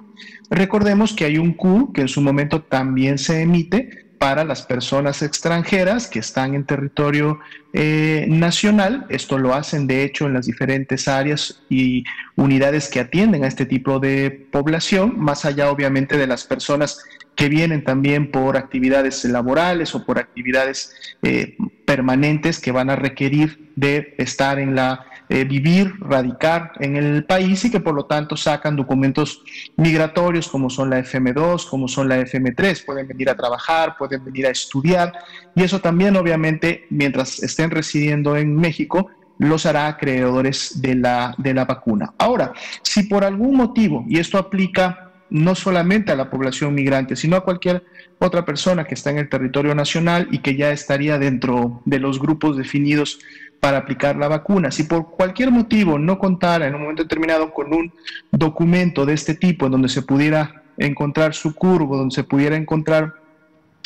[0.49, 5.21] recordemos que hay un CURP que en su momento también se emite para las personas
[5.21, 7.41] extranjeras que están en territorio
[7.75, 9.05] eh, nacional.
[9.11, 12.05] Esto lo hacen de hecho en las diferentes áreas y
[12.37, 17.03] unidades que atienden a este tipo de población, más allá obviamente de las personas
[17.41, 23.73] que vienen también por actividades laborales o por actividades eh, permanentes que van a requerir
[23.77, 28.37] de estar en la eh, vivir, radicar en el país y que por lo tanto
[28.37, 29.43] sacan documentos
[29.79, 34.47] migratorios como son la FM2, como son la FM3, pueden venir a trabajar, pueden venir
[34.47, 35.11] a estudiar
[35.55, 41.55] y eso también obviamente mientras estén residiendo en México los hará acreedores de la, de
[41.55, 42.13] la vacuna.
[42.19, 47.37] Ahora, si por algún motivo, y esto aplica no solamente a la población migrante, sino
[47.37, 47.85] a cualquier
[48.19, 52.21] otra persona que está en el territorio nacional y que ya estaría dentro de los
[52.21, 53.21] grupos definidos
[53.61, 54.71] para aplicar la vacuna.
[54.71, 57.93] Si por cualquier motivo no contara en un momento determinado con un
[58.33, 63.15] documento de este tipo en donde se pudiera encontrar su curvo, donde se pudiera encontrar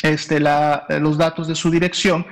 [0.01, 2.25] este, los datos de su dirección,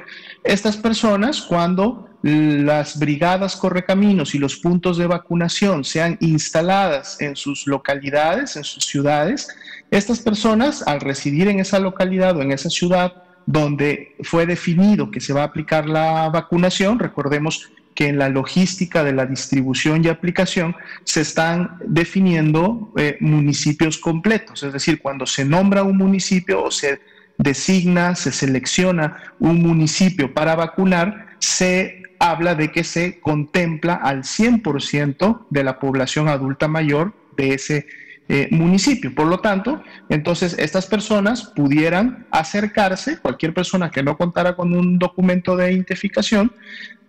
[0.44, 7.68] estas personas cuando las brigadas correcaminos y los puntos de vacunación sean instaladas en sus
[7.68, 9.50] localidades, en sus ciudades,
[9.91, 15.20] estas personas al residir en esa localidad o en esa ciudad donde fue definido que
[15.20, 20.08] se va a aplicar la vacunación, recordemos que en la logística de la distribución y
[20.08, 26.72] aplicación se están definiendo eh, municipios completos, es decir, cuando se nombra un municipio o
[26.72, 27.02] se
[27.38, 35.48] designa, se selecciona un municipio para vacunar, se habla de que se contempla al 100%
[35.50, 37.86] de la población adulta mayor de ese
[38.30, 39.14] eh, municipio.
[39.14, 44.98] Por lo tanto, entonces estas personas pudieran acercarse, cualquier persona que no contara con un
[44.98, 46.54] documento de identificación,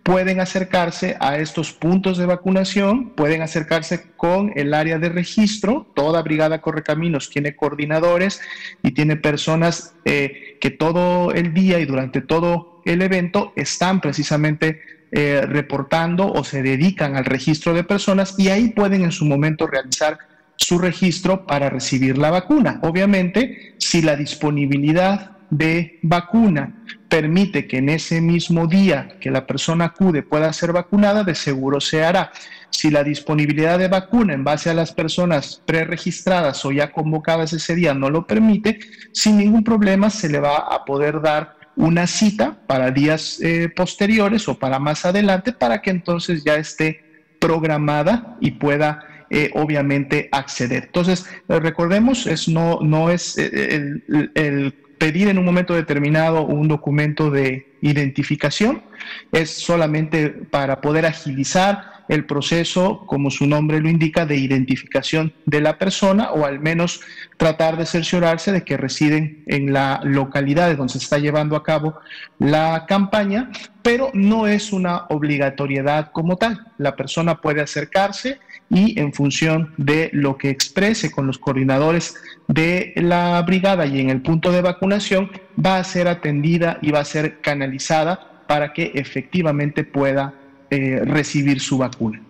[0.05, 6.21] pueden acercarse a estos puntos de vacunación, pueden acercarse con el área de registro, toda
[6.21, 8.39] Brigada Correcaminos tiene coordinadores
[8.83, 14.79] y tiene personas eh, que todo el día y durante todo el evento están precisamente
[15.11, 19.65] eh, reportando o se dedican al registro de personas y ahí pueden en su momento
[19.65, 20.19] realizar
[20.55, 22.79] su registro para recibir la vacuna.
[22.83, 26.73] Obviamente, si la disponibilidad de vacuna
[27.09, 31.79] permite que en ese mismo día que la persona acude pueda ser vacunada, de seguro
[31.79, 32.31] se hará.
[32.69, 37.75] Si la disponibilidad de vacuna en base a las personas preregistradas o ya convocadas ese
[37.75, 38.79] día no lo permite,
[39.13, 44.47] sin ningún problema se le va a poder dar una cita para días eh, posteriores
[44.47, 47.03] o para más adelante para que entonces ya esté
[47.39, 50.85] programada y pueda eh, obviamente acceder.
[50.85, 57.31] Entonces, eh, recordemos, es, no, no es el, pedir en un momento determinado un documento
[57.31, 58.83] de identificación.
[59.31, 65.61] Es solamente para poder agilizar el proceso, como su nombre lo indica, de identificación de
[65.61, 67.01] la persona o al menos
[67.37, 71.95] tratar de cerciorarse de que residen en la localidad donde se está llevando a cabo
[72.39, 76.67] la campaña, pero no es una obligatoriedad como tal.
[76.77, 78.39] La persona puede acercarse
[78.69, 82.15] y en función de lo que exprese con los coordinadores
[82.47, 85.31] de la brigada y en el punto de vacunación,
[85.63, 90.33] va a ser atendida y va a ser canalizada para que efectivamente pueda
[90.69, 92.21] eh, recibir su vacuna.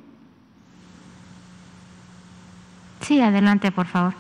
[3.02, 4.14] Sí, adelante, por favor.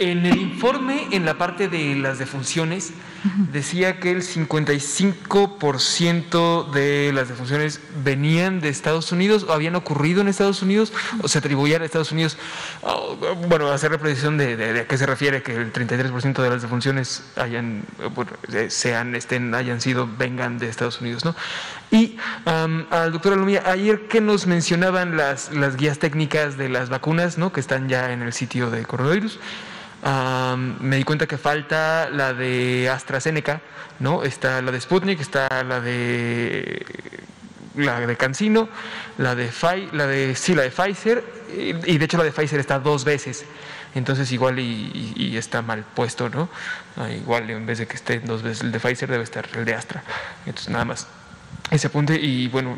[0.00, 2.94] En el informe, en la parte de las defunciones,
[3.52, 10.28] decía que el 55% de las defunciones venían de Estados Unidos o habían ocurrido en
[10.28, 12.38] Estados Unidos o se atribuían a Estados Unidos.
[12.80, 13.14] Oh,
[13.46, 17.22] bueno, hacer repetición de, de, a qué se refiere que el 33% de las defunciones
[17.36, 17.82] hayan,
[18.54, 21.36] eh, sean, estén, hayan sido, vengan de Estados Unidos, ¿no?
[21.90, 27.36] Y al doctor Alumía, ayer que nos mencionaban las, las guías técnicas de las vacunas,
[27.36, 27.52] ¿no?
[27.52, 29.38] Que están ya en el sitio de coronavirus
[30.02, 33.60] me di cuenta que falta la de AstraZeneca,
[33.98, 34.22] ¿no?
[34.22, 36.84] Está la de Sputnik, está la de
[37.76, 38.68] la de Cancino,
[39.18, 39.50] la de
[39.92, 41.24] la de sí, la de Pfizer
[41.54, 43.44] y, de hecho la de Pfizer está dos veces.
[43.94, 46.48] Entonces igual y, está mal puesto, ¿no?
[46.96, 49.64] Ah, igual en vez de que esté dos veces el de Pfizer debe estar el
[49.64, 50.02] de Astra.
[50.46, 51.06] Entonces nada más
[51.70, 52.76] ese apunte y bueno,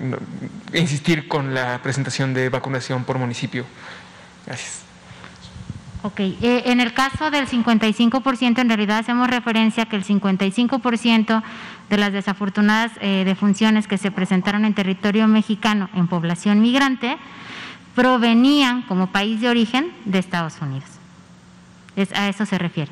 [0.73, 3.65] insistir con la presentación de vacunación por municipio.
[4.47, 4.92] Gracias.
[6.05, 11.43] Ok, eh, en el caso del 55%, en realidad hacemos referencia a que el 55%
[11.89, 17.19] de las desafortunadas eh, defunciones que se presentaron en territorio mexicano en población migrante
[17.95, 20.89] provenían como país de origen de Estados Unidos.
[21.95, 22.91] Es, a eso se refiere.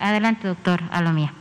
[0.00, 1.34] Adelante, doctor Alomía.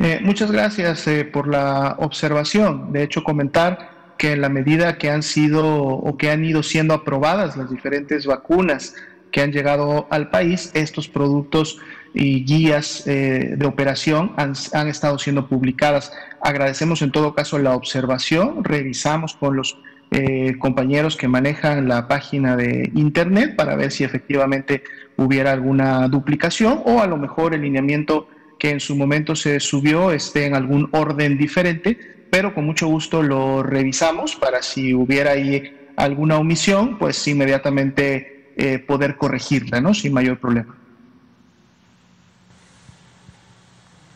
[0.00, 2.92] Eh, muchas gracias por la observación.
[2.92, 6.94] De hecho, comentar que en la medida que han sido o que han ido siendo
[6.94, 8.94] aprobadas las diferentes vacunas,
[9.34, 11.80] que han llegado al país, estos productos
[12.14, 16.12] y guías eh, de operación han, han, estado siendo publicadas.
[16.40, 19.76] Agradecemos en todo caso la observación, revisamos con los
[20.12, 24.84] eh, compañeros que manejan la página de internet para ver si efectivamente
[25.16, 28.28] hubiera alguna duplicación o a lo mejor el lineamiento
[28.60, 31.98] que en su momento se subió esté en algún orden diferente,
[32.30, 38.78] pero con mucho gusto lo revisamos para si hubiera ahí alguna omisión, pues inmediatamente eh,
[38.78, 39.94] poder corregirla, ¿no?
[39.94, 40.74] Sin mayor problema.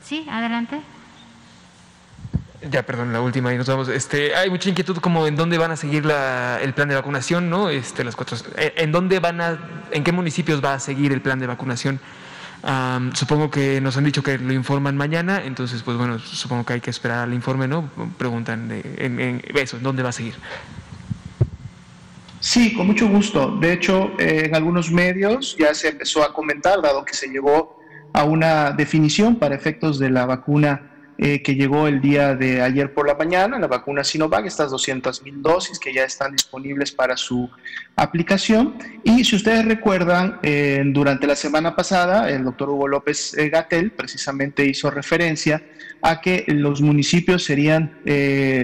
[0.05, 0.81] Sí, adelante.
[2.71, 3.89] Ya, perdón, la última y nos vamos.
[3.89, 7.51] Este, hay mucha inquietud como en dónde van a seguir la, el plan de vacunación,
[7.51, 7.69] ¿no?
[7.69, 9.59] Este, las cuatro, eh, en dónde van a,
[9.93, 12.01] en qué municipios va a seguir el plan de vacunación.
[13.15, 16.81] supongo que nos han dicho que lo informan mañana, entonces, pues bueno, supongo que hay
[16.81, 17.89] que esperar al informe, ¿no?
[18.19, 20.35] Preguntan de, en, en eso, ¿en dónde va a seguir?
[22.41, 23.57] Sí, con mucho gusto.
[23.61, 27.81] De hecho, eh, en algunos medios ya se empezó a comentar, dado que se llegó
[28.13, 30.85] a una definición para efectos de la vacuna
[31.21, 35.25] eh, que llegó el día de ayer por la mañana, la vacuna Sinovac, estas 200
[35.25, 37.51] mil dosis que ya están disponibles para su
[37.97, 38.77] aplicación.
[39.03, 44.65] Y si ustedes recuerdan, eh, durante la semana pasada, el doctor Hugo López Gatel precisamente
[44.65, 45.61] hizo referencia
[46.03, 47.99] a que los municipios serían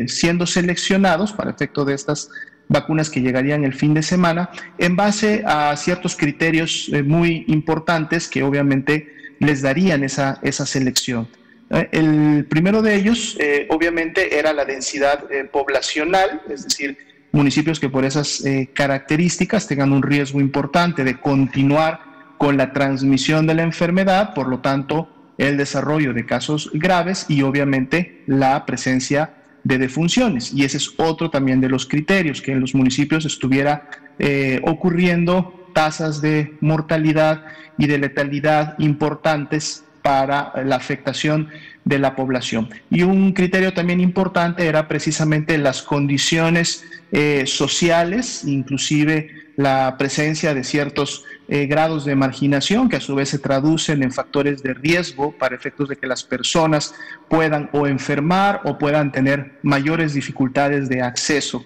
[0.06, 2.30] siendo seleccionados para efecto de estas
[2.68, 8.28] vacunas que llegarían el fin de semana en base a ciertos criterios eh, muy importantes
[8.28, 11.28] que obviamente les darían esa, esa selección.
[11.70, 16.98] Eh, el primero de ellos, eh, obviamente, era la densidad poblacional, es decir,
[17.32, 18.44] municipios que por esas
[18.74, 22.00] características tengan un riesgo importante de continuar
[22.38, 27.42] con la transmisión de la enfermedad, por lo tanto, el desarrollo de casos graves y
[27.42, 29.34] obviamente la presencia
[29.64, 30.52] de defunciones.
[30.52, 33.88] Y ese es otro también de los criterios, que en los municipios estuviera
[34.18, 37.44] eh, ocurriendo tasas de mortalidad
[37.76, 41.48] y de letalidad importantes para la afectación
[41.84, 42.68] de la población.
[42.90, 50.62] Y un criterio también importante era precisamente las condiciones eh, sociales, inclusive la presencia de
[50.62, 55.32] ciertos eh, grados de marginación que a su vez se traducen en factores de riesgo
[55.36, 56.94] para efectos de que las personas
[57.28, 61.64] puedan o enfermar o puedan tener mayores dificultades de acceso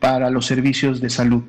[0.00, 1.42] para los servicios de salud.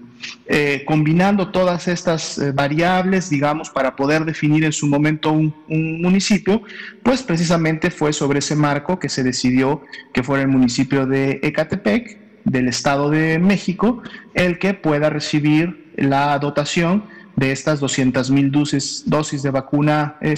[0.45, 6.01] Eh, combinando todas estas eh, variables, digamos, para poder definir en su momento un, un,
[6.01, 6.61] municipio,
[7.01, 9.81] pues precisamente fue sobre ese marco que se decidió
[10.13, 14.01] que fuera el municipio de Ecatepec, del Estado de México,
[14.33, 17.05] el que pueda recibir la dotación
[17.35, 20.35] de estas 200 mil dosis, dosis, de vacuna eh,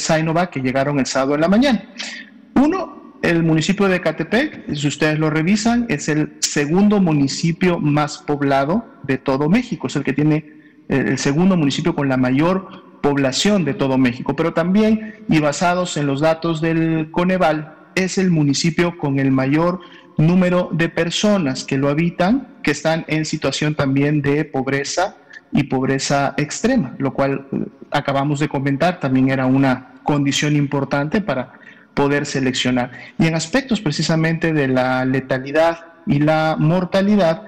[0.52, 1.84] que llegaron el sábado en la mañana.
[2.56, 8.86] Uno, el municipio de Catepec, si ustedes lo revisan, es el segundo municipio más poblado
[9.04, 10.36] de todo México, es el que tiene
[10.90, 15.98] eh, el segundo municipio con la mayor población de todo México, pero también, y basados
[15.98, 19.82] en los datos del Coneval, es el municipio con el mayor
[20.18, 25.18] número de personas que lo habitan, que están en situación también de pobreza
[25.54, 31.54] y pobreza extrema, lo cual eh, acabamos de comentar también era una condición importante para
[31.94, 32.92] poder seleccionar.
[33.20, 37.44] Y en aspectos precisamente de la letalidad y la mortalidad,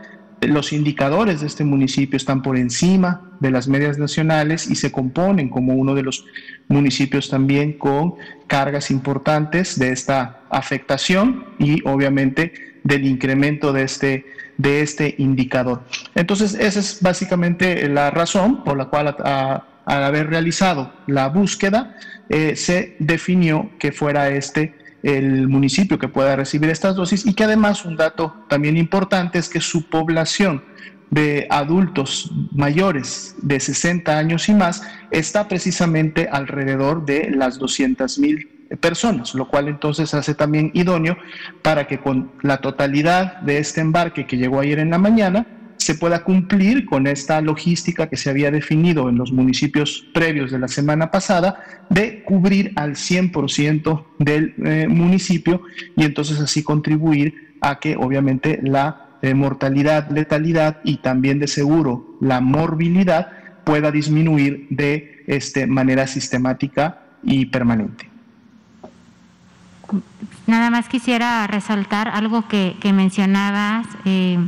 [0.48, 5.50] los indicadores de este municipio están por encima de las medias nacionales y se componen
[5.50, 6.26] como uno de los
[6.68, 8.16] municipios también con
[8.48, 14.26] cargas importantes de esta afectación y obviamente del incremento de este,
[14.58, 15.84] de este indicador.
[16.14, 21.98] Entonces, esa es básicamente la razón por la cual al haber realizado la búsqueda
[22.30, 24.74] eh, se definió que fuera este
[25.06, 29.50] el municipio que pueda recibir estas dosis y que además un dato también importante es
[29.50, 30.64] que su población
[31.12, 34.82] de adultos mayores de 60 años y más
[35.12, 38.50] está precisamente alrededor de las 200 mil
[38.82, 41.18] personas, lo cual entonces hace también idóneo
[41.62, 45.46] para que con la totalidad de este embarque que llegó ayer en la mañana,
[45.86, 50.58] se pueda cumplir con esta logística que se había definido en los municipios previos de
[50.58, 55.62] la semana pasada de cubrir al 100% del eh, municipio
[55.96, 62.18] y entonces así contribuir a que obviamente la eh, mortalidad, letalidad y también de seguro
[62.20, 63.30] la morbilidad
[63.64, 68.10] pueda disminuir de este, manera sistemática y permanente.
[70.48, 73.86] Nada más quisiera resaltar algo que, mencionabas.
[74.06, 74.40] Eh,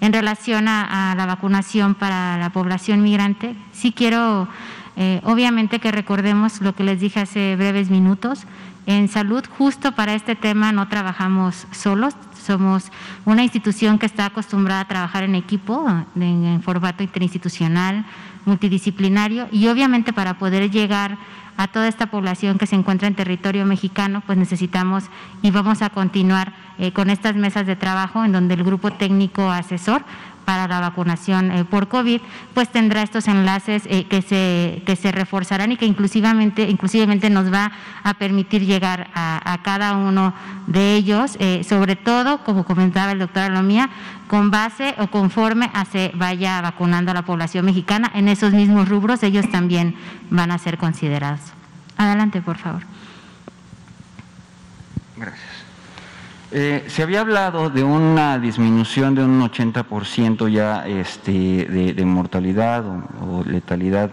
[0.00, 4.48] en relación a, la vacunación para la población migrante, sí quiero,
[4.96, 8.46] eh, obviamente, que recordemos lo que les dije hace breves minutos.
[8.86, 12.90] En salud, justo para este tema, no trabajamos solos, somos
[13.26, 15.86] una institución que está acostumbrada a trabajar en equipo,
[16.16, 18.06] en formato interinstitucional,
[18.46, 21.18] multidisciplinario, y obviamente para poder llegar
[21.66, 25.04] toda esta población que se encuentra en territorio mexicano, pues necesitamos
[25.42, 29.50] y vamos a continuar eh, con estas mesas de trabajo en donde el grupo técnico
[29.50, 30.04] asesor
[30.48, 32.22] para la vacunación eh, por COVID,
[32.54, 37.52] pues tendrá estos enlaces eh, que, se, que se reforzarán y que inclusivamente, inclusivamente nos
[37.52, 37.70] va
[38.02, 40.32] a permitir llegar a, cada uno
[40.66, 41.36] de ellos,
[41.68, 43.90] sobre todo, como comentaba el doctor Alomía,
[44.26, 48.10] con base o conforme a se vaya vacunando a la población mexicana.
[48.14, 49.96] En esos mismos rubros ellos también
[50.30, 51.40] van a ser considerados.
[51.98, 52.82] Adelante, por favor.
[55.18, 55.57] Gracias.
[56.50, 63.44] Eh, se había hablado de una disminución de un 80% ya este, de, mortalidad o,
[63.44, 64.10] letalidad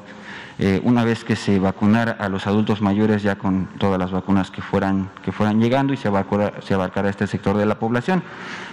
[0.59, 4.51] eh, una vez que se vacunara a los adultos mayores ya con todas las vacunas
[4.51, 8.21] que fueran, que fueran llegando y se abarcara, este sector de la población.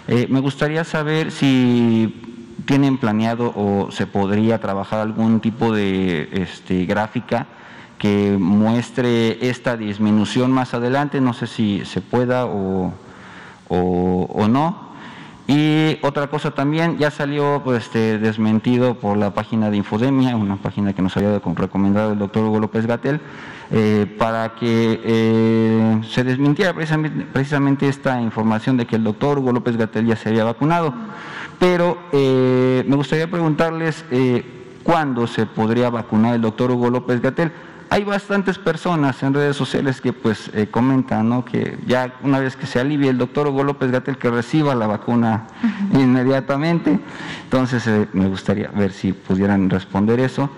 [0.08, 2.20] Eh, me gustaría saber si
[2.66, 7.46] tienen planeado o se podría trabajar algún tipo de este, gráfica
[7.98, 12.92] que muestre esta disminución más adelante, no sé si se pueda o
[13.72, 14.92] o, no.
[15.48, 20.56] Y otra cosa también, ya salió pues, este, desmentido por la página de Infodemia, una
[20.56, 23.20] página que nos había recomendado el doctor Hugo López Gatel,
[23.70, 29.52] eh, para que eh, se desmintiera precisamente, precisamente, esta información de que el doctor Hugo
[29.52, 30.94] López Gatel ya se había vacunado.
[31.58, 34.04] Pero eh, me gustaría preguntarles
[34.82, 37.52] cuándo se podría vacunar el doctor Hugo López Gatel
[37.92, 41.44] hay bastantes personas en redes sociales que pues eh, comentan ¿no?
[41.44, 44.86] que ya una vez que se alivie el doctor Hugo López Gatel que reciba la
[44.86, 45.46] vacuna
[45.92, 46.98] inmediatamente.
[47.44, 50.48] Entonces eh, me gustaría ver si pudieran responder eso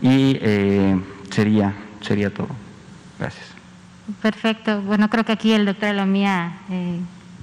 [0.00, 2.48] y eh, sería, sería todo.
[3.18, 3.48] Gracias.
[4.22, 4.80] Perfecto.
[4.80, 6.54] Bueno, creo que aquí el doctor Alomía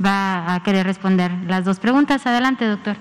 [0.03, 2.25] va a querer responder las dos preguntas.
[2.25, 2.95] Adelante, doctor.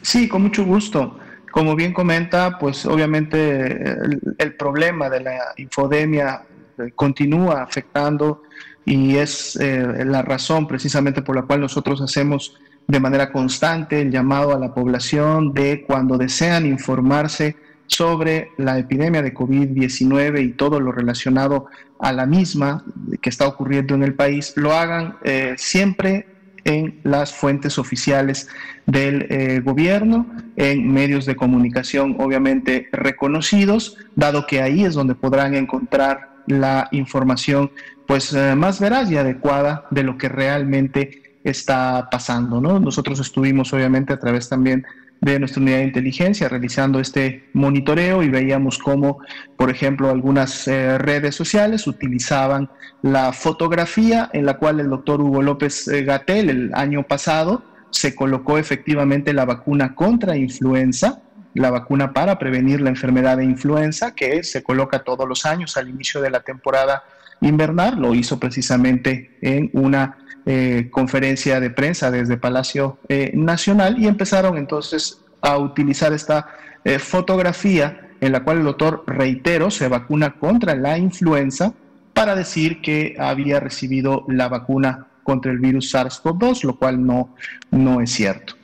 [0.00, 1.18] Sí, con mucho gusto.
[1.52, 3.94] Como bien comenta, pues obviamente
[4.38, 6.44] el, problema de la infodemia
[6.78, 8.42] eh, continúa afectando
[8.86, 12.56] y es eh, la razón precisamente por la cual nosotros hacemos
[12.88, 17.54] de manera constante el llamado a la población de cuando desean informarse
[17.86, 21.66] sobre la epidemia de COVID-19 y todo lo relacionado
[22.00, 22.82] a la misma
[23.20, 26.31] que está ocurriendo en el país, lo hagan eh, siempre
[26.64, 28.48] en las fuentes oficiales
[28.86, 35.54] del eh, gobierno, en medios de comunicación obviamente reconocidos, dado que ahí es donde podrán
[35.54, 37.70] encontrar la información
[38.06, 42.60] pues eh, más veraz y adecuada de lo que realmente está pasando.
[42.60, 42.78] ¿no?
[42.78, 44.84] Nosotros estuvimos obviamente a través también
[45.22, 49.20] de nuestra unidad de inteligencia realizando este monitoreo y veíamos cómo,
[49.56, 52.68] por ejemplo, algunas eh, redes sociales utilizaban
[53.02, 58.16] la fotografía en la cual el doctor Hugo López eh, Gatel el año pasado se
[58.16, 61.22] colocó efectivamente la vacuna contra influenza,
[61.54, 65.88] la vacuna para prevenir la enfermedad de influenza que se coloca todos los años al
[65.88, 67.04] inicio de la temporada
[67.42, 74.08] invernal, lo hizo precisamente en una eh, conferencia de prensa desde Palacio eh, Nacional y
[74.08, 76.48] empezaron entonces a utilizar esta
[76.84, 81.74] eh, fotografía en la cual el doctor, reitero, se vacuna contra la influenza
[82.12, 87.34] para decir que había recibido la vacuna contra el virus SARS-CoV-2, lo cual no,
[87.70, 88.54] no es cierto.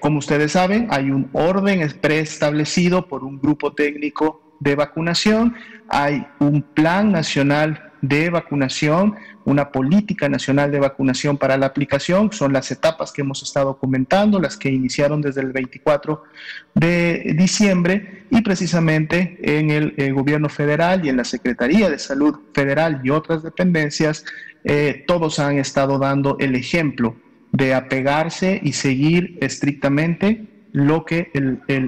[0.00, 5.54] como ustedes saben, hay un orden preestablecido por un grupo técnico de vacunación,
[5.88, 12.32] hay un plan nacional de vacunación, una política nacional de vacunación para la aplicación.
[12.32, 16.22] Son las etapas que hemos estado comentando, las que iniciaron desde el 24
[16.74, 22.38] de diciembre y precisamente en el, eh, gobierno federal y en la Secretaría de Salud
[22.54, 24.24] Federal y otras dependencias,
[24.64, 27.16] eh, todos han estado dando el ejemplo
[27.52, 31.32] de apegarse y seguir estrictamente lo que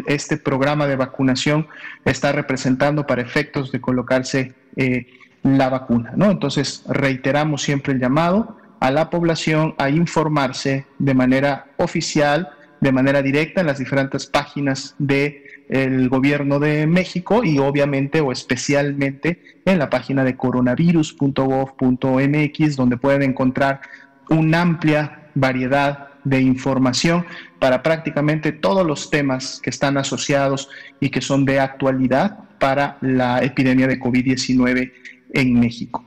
[0.07, 1.67] este programa de vacunación
[2.07, 5.07] está representando para efectos de colocarse eh,
[5.43, 6.15] la vacuna.
[6.17, 6.31] ¿no?
[6.31, 12.49] Entonces, reiteramos siempre el llamado a la población a informarse de manera oficial,
[12.81, 19.43] de manera directa en las diferentes páginas del gobierno de México y obviamente o especialmente
[19.67, 23.83] en la página de coronavirus.gov.mx donde pueden encontrar
[24.31, 27.25] una amplia variedad de información
[27.59, 30.69] para prácticamente todos los temas que están asociados
[31.01, 34.93] y que son de actualidad para la epidemia de COVID-19
[35.33, 36.05] en México.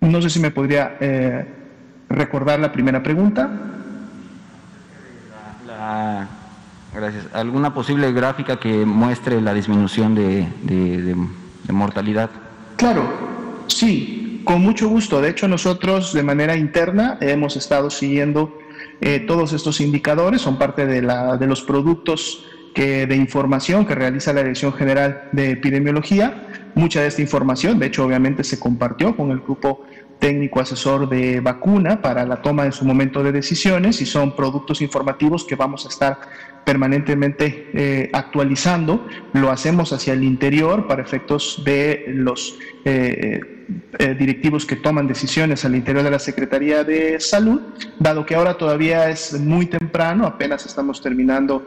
[0.00, 1.46] No sé si me podría eh,
[2.08, 3.50] recordar la primera pregunta.
[6.94, 7.26] gracias.
[7.32, 11.16] ¿Alguna posible gráfica que muestre la disminución de,
[11.70, 12.30] mortalidad?
[12.76, 13.04] Claro,
[13.68, 15.20] sí, con mucho gusto.
[15.20, 18.58] De hecho, nosotros de manera interna hemos estado siguiendo
[19.04, 23.96] eh, todos estos indicadores, son parte de, la, de los productos que, de información que
[23.96, 26.70] realiza la Dirección General de Epidemiología.
[26.76, 29.84] Mucha de esta información, de hecho, obviamente se compartió con el grupo
[30.22, 34.80] técnico asesor de vacuna para la toma en su momento de decisiones y son productos
[34.80, 36.16] informativos que vamos a estar
[36.64, 39.04] permanentemente eh, actualizando.
[39.32, 43.40] Lo hacemos hacia el interior para efectos de los eh,
[43.98, 47.60] eh, directivos que toman decisiones al interior de la Secretaría de Salud,
[47.98, 51.66] dado que ahora todavía es muy temprano, apenas estamos terminando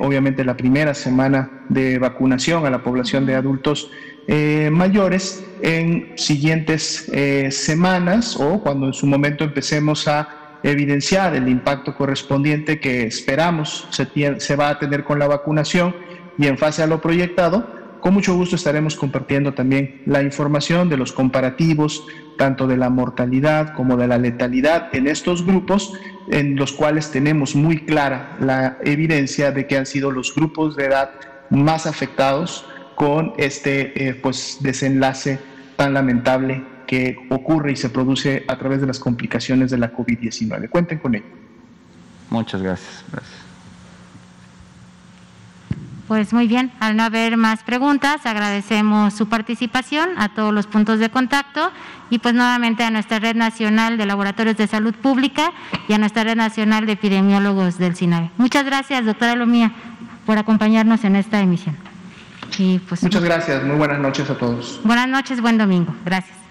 [0.00, 3.90] obviamente la primera semana de vacunación a la población de adultos
[4.26, 11.48] eh, mayores en siguientes eh, semanas o cuando en su momento empecemos a evidenciar el
[11.48, 14.08] impacto correspondiente que esperamos se,
[14.40, 15.94] se va a tener con la vacunación
[16.38, 17.68] y en fase a lo proyectado,
[18.00, 22.06] con mucho gusto estaremos compartiendo también la información de los comparativos,
[22.36, 25.92] tanto de la mortalidad como de la letalidad en estos grupos,
[26.30, 30.84] en los cuales tenemos muy clara la evidencia de que han sido los grupos de
[30.86, 31.12] edad
[31.48, 35.38] más afectados con este eh, pues, desenlace
[35.76, 40.68] tan lamentable que ocurre y se produce a través de las complicaciones de la COVID-19.
[40.68, 41.24] Cuenten con ello.
[42.30, 43.04] Muchas gracias.
[43.10, 43.44] gracias.
[46.08, 50.98] Pues muy bien, al no haber más preguntas, agradecemos su participación a todos los puntos
[50.98, 51.70] de contacto
[52.10, 55.52] y pues nuevamente a nuestra Red Nacional de Laboratorios de Salud Pública
[55.88, 58.30] y a nuestra Red Nacional de Epidemiólogos del SINAE.
[58.36, 59.72] Muchas gracias, doctora Lomía,
[60.26, 61.93] por acompañarnos en esta emisión.
[62.58, 64.80] Y pues, Muchas gracias, muy buenas noches a todos.
[64.84, 65.94] Buenas noches, buen domingo.
[66.04, 66.43] Gracias.